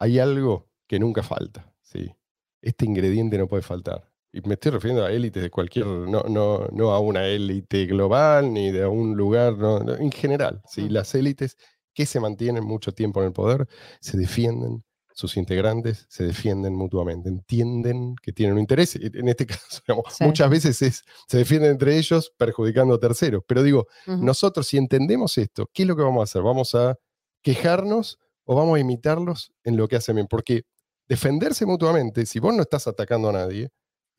[0.00, 1.72] hay algo que nunca falta.
[1.82, 2.12] ¿sí?
[2.60, 4.10] Este ingrediente no puede faltar.
[4.32, 8.52] Y me estoy refiriendo a élites de cualquier, no, no, no a una élite global
[8.52, 10.60] ni de un lugar, no, no, en general.
[10.66, 10.88] ¿sí?
[10.88, 11.56] Las élites
[11.94, 13.68] que se mantienen mucho tiempo en el poder
[14.00, 14.82] se defienden,
[15.14, 18.96] sus integrantes se defienden mutuamente, entienden que tienen un interés.
[18.96, 20.24] En este caso, digamos, Sí.
[20.24, 23.44] muchas veces es, se defienden entre ellos perjudicando a terceros.
[23.46, 26.42] Pero digo, nosotros si entendemos esto, ¿qué es lo que vamos a hacer?
[26.42, 26.96] ¿Vamos a
[27.42, 30.26] quejarnos o vamos a imitarlos en lo que hacen bien?
[30.28, 30.62] Porque
[31.08, 33.70] defenderse mutuamente, si vos no estás atacando a nadie,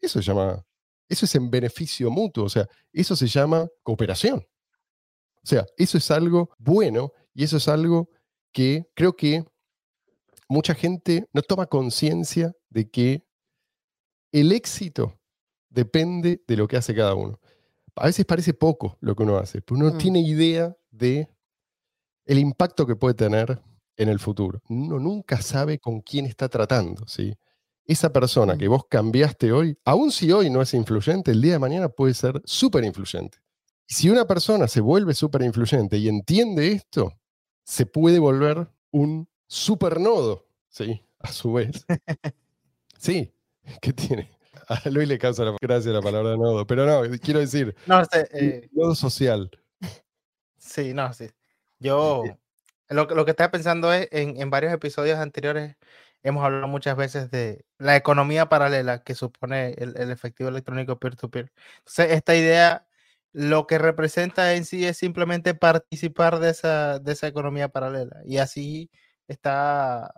[0.01, 0.61] Eso se llama,
[1.07, 4.45] eso es en beneficio mutuo, o sea, eso se llama cooperación.
[5.41, 8.09] O sea, eso es algo bueno y eso es algo
[8.51, 9.45] que creo que
[10.49, 13.24] mucha gente no toma conciencia de que
[14.34, 15.17] el éxito
[15.69, 17.39] depende de lo que hace cada uno.
[17.95, 19.97] A veces parece poco lo que uno hace, pero uno no Mm.
[19.99, 21.28] tiene idea de
[22.26, 23.61] el impacto que puede tener
[23.97, 24.61] en el futuro.
[24.69, 27.33] Uno nunca sabe con quién está tratando, ¿sí?
[27.85, 31.59] Esa persona que vos cambiaste hoy, aun si hoy no es influyente, el día de
[31.59, 33.39] mañana puede ser súper influyente.
[33.87, 37.11] Y si una persona se vuelve súper influyente y entiende esto,
[37.63, 41.01] se puede volver un supernodo, ¿sí?
[41.19, 41.85] A su vez.
[42.97, 43.33] Sí,
[43.81, 44.29] ¿qué tiene?
[44.69, 48.27] A Luis le causa la gracia la palabra nodo, pero no, quiero decir, No sé,
[48.31, 49.51] eh, nodo social.
[50.57, 51.27] sí, no, sí.
[51.79, 52.23] Yo
[52.93, 55.75] lo, lo que estaba pensando es en, en varios episodios anteriores
[56.23, 61.51] hemos hablado muchas veces de la economía paralela que supone el, efectivo electrónico peer-to-peer.
[61.79, 62.87] Entonces, esta idea
[63.33, 68.37] lo que representa en sí es simplemente participar de esa, de esa economía paralela y
[68.37, 68.91] así
[69.27, 70.13] está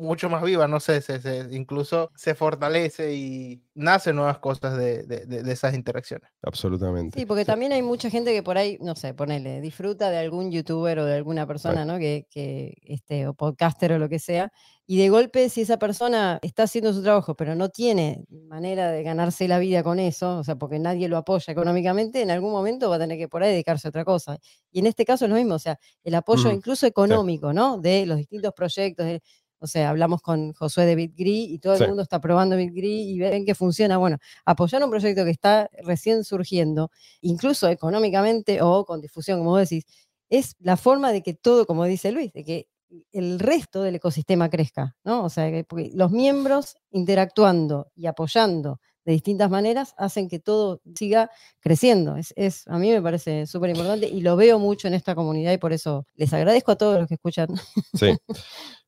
[0.00, 5.04] mucho más viva, no sé, se, se- incluso se fortalece y nacen nuevas cosas de,
[5.04, 6.30] de- de- de esas interacciones.
[6.42, 7.16] Absolutamente.
[7.16, 10.52] Sí, porque también hay mucha gente que por ahí, no sé, ponele, disfruta de algún
[10.52, 11.98] youtuber o de alguna persona, ¿no?
[11.98, 14.52] Que, que este, o podcaster o lo que sea,
[14.86, 19.02] y de golpe, si esa persona está haciendo su trabajo, pero no tiene manera de
[19.02, 22.88] ganarse la vida con eso, o sea, porque nadie lo apoya económicamente, en algún momento
[22.88, 24.38] va a tener que por ahí dedicarse a otra cosa.
[24.70, 27.78] Y en este caso es lo mismo, o sea, el apoyo Ujú, incluso económico, ¿no?
[27.78, 29.04] De los distintos proyectos.
[29.06, 29.20] de-
[29.60, 31.86] o sea, hablamos con Josué de BitGree y todo el Sí.
[31.86, 33.98] mundo está probando BitGree y ven que funciona.
[33.98, 36.90] Bueno, apoyar un proyecto que está recién surgiendo,
[37.20, 39.84] incluso económicamente o con difusión, como vos decís,
[40.28, 42.68] es la forma de que todo, como dice Luis, de que
[43.12, 45.24] el resto del ecosistema crezca, ¿no?
[45.24, 51.30] O sea, que los miembros interactuando y apoyando de distintas maneras hacen que todo siga
[51.60, 52.16] creciendo.
[52.16, 55.52] Es, es- a mí me parece súper importante y lo veo mucho en esta comunidad
[55.52, 57.48] y por eso les agradezco a todos los que escuchan.
[57.94, 58.10] Sí.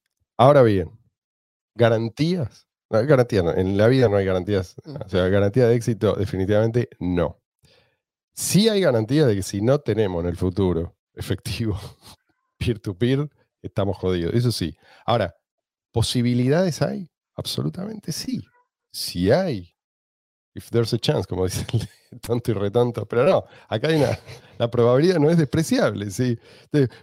[0.42, 0.90] Ahora bien,
[1.76, 2.66] garantías.
[2.90, 4.74] No, hay garantías no, En la vida no hay garantías.
[4.84, 7.40] O sea, garantía de éxito, definitivamente no.
[8.34, 11.78] Sí hay garantía de que si no tenemos en el futuro efectivo
[12.58, 13.30] peer-to-peer,
[13.62, 14.34] estamos jodidos.
[14.34, 14.76] Eso sí.
[15.06, 15.32] Ahora,
[15.92, 17.08] ¿posibilidades hay?
[17.36, 18.44] Absolutamente sí.
[18.92, 19.72] Sí hay.
[20.56, 21.64] If there's a chance, como dice
[22.10, 23.06] el tonto y retonto.
[23.06, 24.18] Pero no, acá hay una.
[24.58, 26.36] La probabilidad no es despreciable, sí.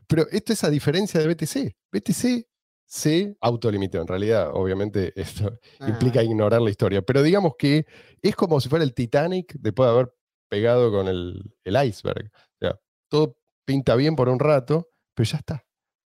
[0.08, 1.74] Pero esto es a diferencia de BTC.
[1.90, 2.50] BTC
[2.90, 4.02] se autolimitó.
[4.02, 7.02] En realidad, obviamente, esto implica ignorar la historia.
[7.04, 7.86] Pero digamos que
[8.22, 10.14] es como si fuera el Titanic después de haber
[10.50, 12.32] pegado con el, el iceberg.
[12.34, 15.64] O sea, todo pinta bien por un rato, pero ya está.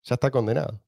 [0.05, 0.83] Ya está condenado.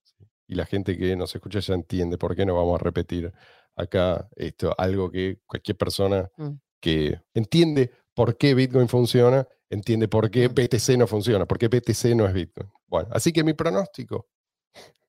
[0.49, 3.31] Y la gente que nos escucha ya entiende por qué no vamos a repetir
[3.77, 6.51] acá esto, algo que cualquier persona Mm.
[6.81, 10.55] que entiende por qué Bitcoin funciona, entiende por qué Mm.
[10.55, 12.71] BTC no funciona, por qué BTC no es Bitcoin.
[12.87, 14.29] Bueno, así que mi pronóstico,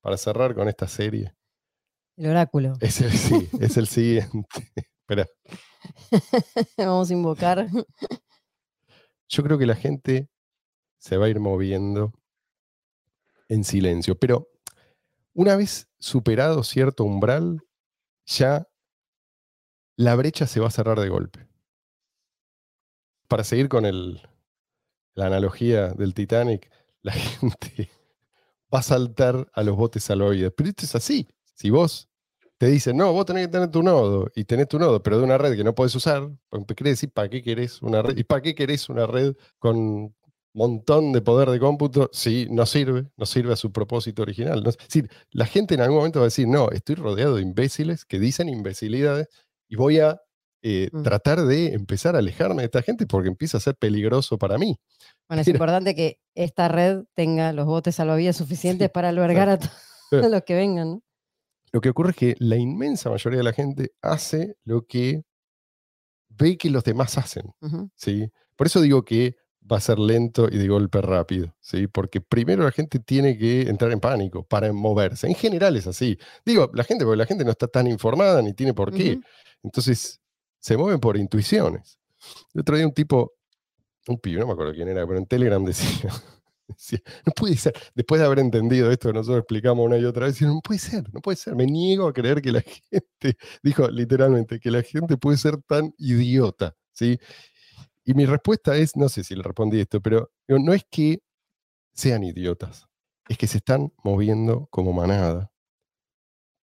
[0.04, 1.34] para cerrar con esta serie,
[2.18, 2.74] El oráculo.
[2.82, 4.30] es el, sí, es el siguiente.
[5.00, 5.28] Espera,
[6.78, 7.68] Vamos a invocar.
[9.30, 10.30] yo creo que la gente
[11.00, 12.14] se va a ir moviendo
[13.48, 14.50] en silencio, pero
[15.34, 17.62] una vez superado cierto umbral,
[18.26, 18.68] ya
[19.98, 21.48] la brecha se va a cerrar de golpe.
[23.30, 24.22] Para seguir con el,
[25.16, 26.70] la analogía del Titanic,
[27.02, 27.90] la gente
[28.74, 30.52] va a saltar a los botes salvavidas.
[30.56, 31.28] Pero esto es así.
[31.54, 32.10] Si vos
[32.58, 35.24] te dicen, no, vos tenés que tener tu nodo y tenés tu nodo, pero de
[35.24, 38.18] una red que no podés usar, pues quiere decir, ¿para qué querés una red?
[38.18, 40.16] ¿Y para qué querés una red con
[40.54, 44.66] montón de poder de cómputo si no sirve, no sirve a su propósito original?
[44.66, 48.06] Es decir, la gente en algún momento va a decir, no, estoy rodeado de imbéciles
[48.06, 49.28] que dicen imbecilidades
[49.68, 50.22] y voy a
[50.64, 51.04] eh, Mm.
[51.04, 54.80] tratar de empezar a alejarme de esta gente porque empieza a ser peligroso para mí.
[55.28, 55.58] Bueno, es Mira.
[55.58, 59.72] importante que esta red tenga los botes salvavidas suficientes para albergar a todos
[60.32, 60.90] los que vengan.
[60.90, 61.04] ¿no?
[61.72, 65.24] Lo que ocurre es que la inmensa mayoría de la gente hace lo que
[66.30, 67.52] ve que los demás hacen.
[67.96, 68.28] ¿sí?
[68.56, 69.36] Por eso digo que
[69.72, 71.88] va a ser lento y de golpe rápido, ¿sí?
[71.88, 75.26] Porque primero la gente tiene que entrar en pánico para moverse.
[75.28, 76.18] En general es así.
[76.46, 79.20] Digo, la gente, porque la gente no está tan informada ni tiene por qué.
[79.64, 80.20] Entonces,
[80.64, 82.00] se mueven por intuiciones.
[82.54, 83.34] El otro día un tipo,
[84.08, 86.10] un pibe, no me acuerdo quién era, pero en Telegram decía,
[86.70, 90.26] decía, no puede ser, después de haber entendido esto que nosotros explicamos una y otra
[90.26, 93.38] vez, decía, no puede ser, no puede ser, me niego a creer que la gente,
[93.62, 97.20] dijo literalmente, que la gente puede ser tan idiota, ¿sí?
[98.06, 101.20] Y mi respuesta es, no sé si le respondí esto, pero no es que
[101.94, 102.88] sean idiotas,
[103.28, 105.52] es que se están moviendo como manada.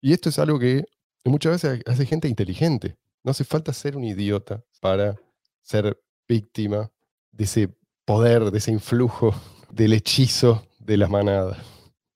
[0.01, 0.85] Y esto es algo que
[1.25, 2.97] muchas veces hace gente inteligente.
[3.23, 5.15] No hace falta ser un idiota para
[5.61, 6.91] ser víctima
[7.31, 9.33] de ese poder, de ese influjo,
[9.71, 11.57] del hechizo de las manadas.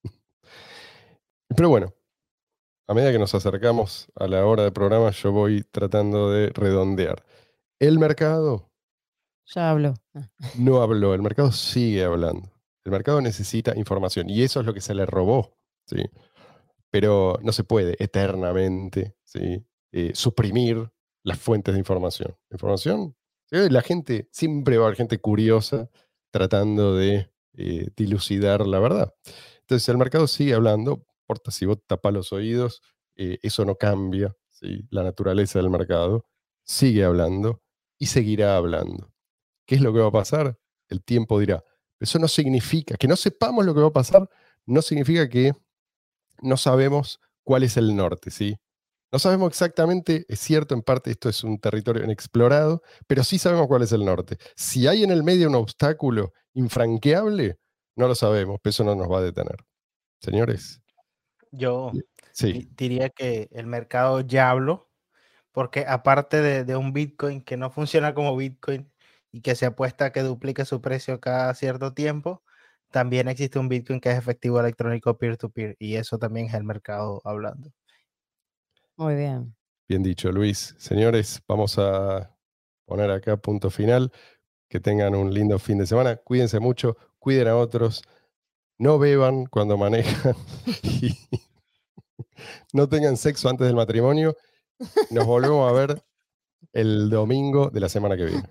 [1.55, 1.93] Pero bueno,
[2.87, 7.23] a medida que nos acercamos a la hora del programa, yo voy tratando de redondear.
[7.79, 8.71] El mercado
[9.45, 9.93] Ya hablo.
[10.13, 12.49] Ah, no habló, el mercado sigue hablando.
[12.85, 16.03] El mercado necesita información y eso es lo que se le robó, ¿sí?
[16.89, 19.65] Pero no se puede eternamente ¿sí?
[19.91, 20.91] eh, suprimir
[21.23, 22.35] las fuentes de información.
[22.51, 23.15] Información,
[23.49, 25.89] la gente, siempre va a haber gente curiosa
[26.31, 29.13] tratando de eh, dilucidar la verdad.
[29.61, 32.81] Entonces el mercado sigue hablando, no importa si vos tapás los oídos,
[33.15, 34.35] eh, eso no cambia,
[34.89, 36.25] la naturaleza del mercado
[36.63, 37.61] sigue hablando
[37.97, 39.13] y seguirá hablando.
[39.65, 40.57] ¿Qué es lo que va a pasar?
[40.87, 41.63] El tiempo dirá.
[41.99, 44.29] Eso no significa, que no sepamos lo que va a pasar,
[44.65, 45.53] no significa que
[46.41, 48.57] no sabemos cuál es el norte, ¿sí?
[49.13, 53.67] No sabemos exactamente, es cierto, en parte esto es un territorio inexplorado, pero sí sabemos
[53.67, 54.37] cuál es el norte.
[54.57, 57.59] Si hay en el medio un obstáculo infranqueable,
[57.95, 59.57] no lo sabemos, pero eso no nos va a detener.
[60.21, 60.81] Señores,
[61.51, 61.93] Yo
[62.31, 64.89] sí, di- diría que el mercado ya habló,
[65.53, 68.91] porque aparte de, de un Bitcoin que no funciona como Bitcoin
[69.31, 72.43] y que se apuesta a que duplique su precio cada cierto tiempo,
[72.91, 77.21] también existe un Bitcoin que es efectivo electrónico peer-to-peer y eso también es el mercado
[77.25, 77.71] hablando.
[78.95, 79.55] Muy bien.
[79.87, 80.75] bien dicho, Luis.
[80.77, 82.35] Señores, vamos a
[82.85, 84.11] poner acá punto final.
[84.69, 86.15] Que tengan un lindo fin de semana.
[86.15, 88.01] Cuídense mucho, cuiden a otros.
[88.79, 90.35] No beban cuando manejan.
[92.73, 94.35] no tengan sexo antes del matrimonio.
[95.11, 96.03] Nos volvemos a ver
[96.73, 98.49] el domingo de la semana que viene.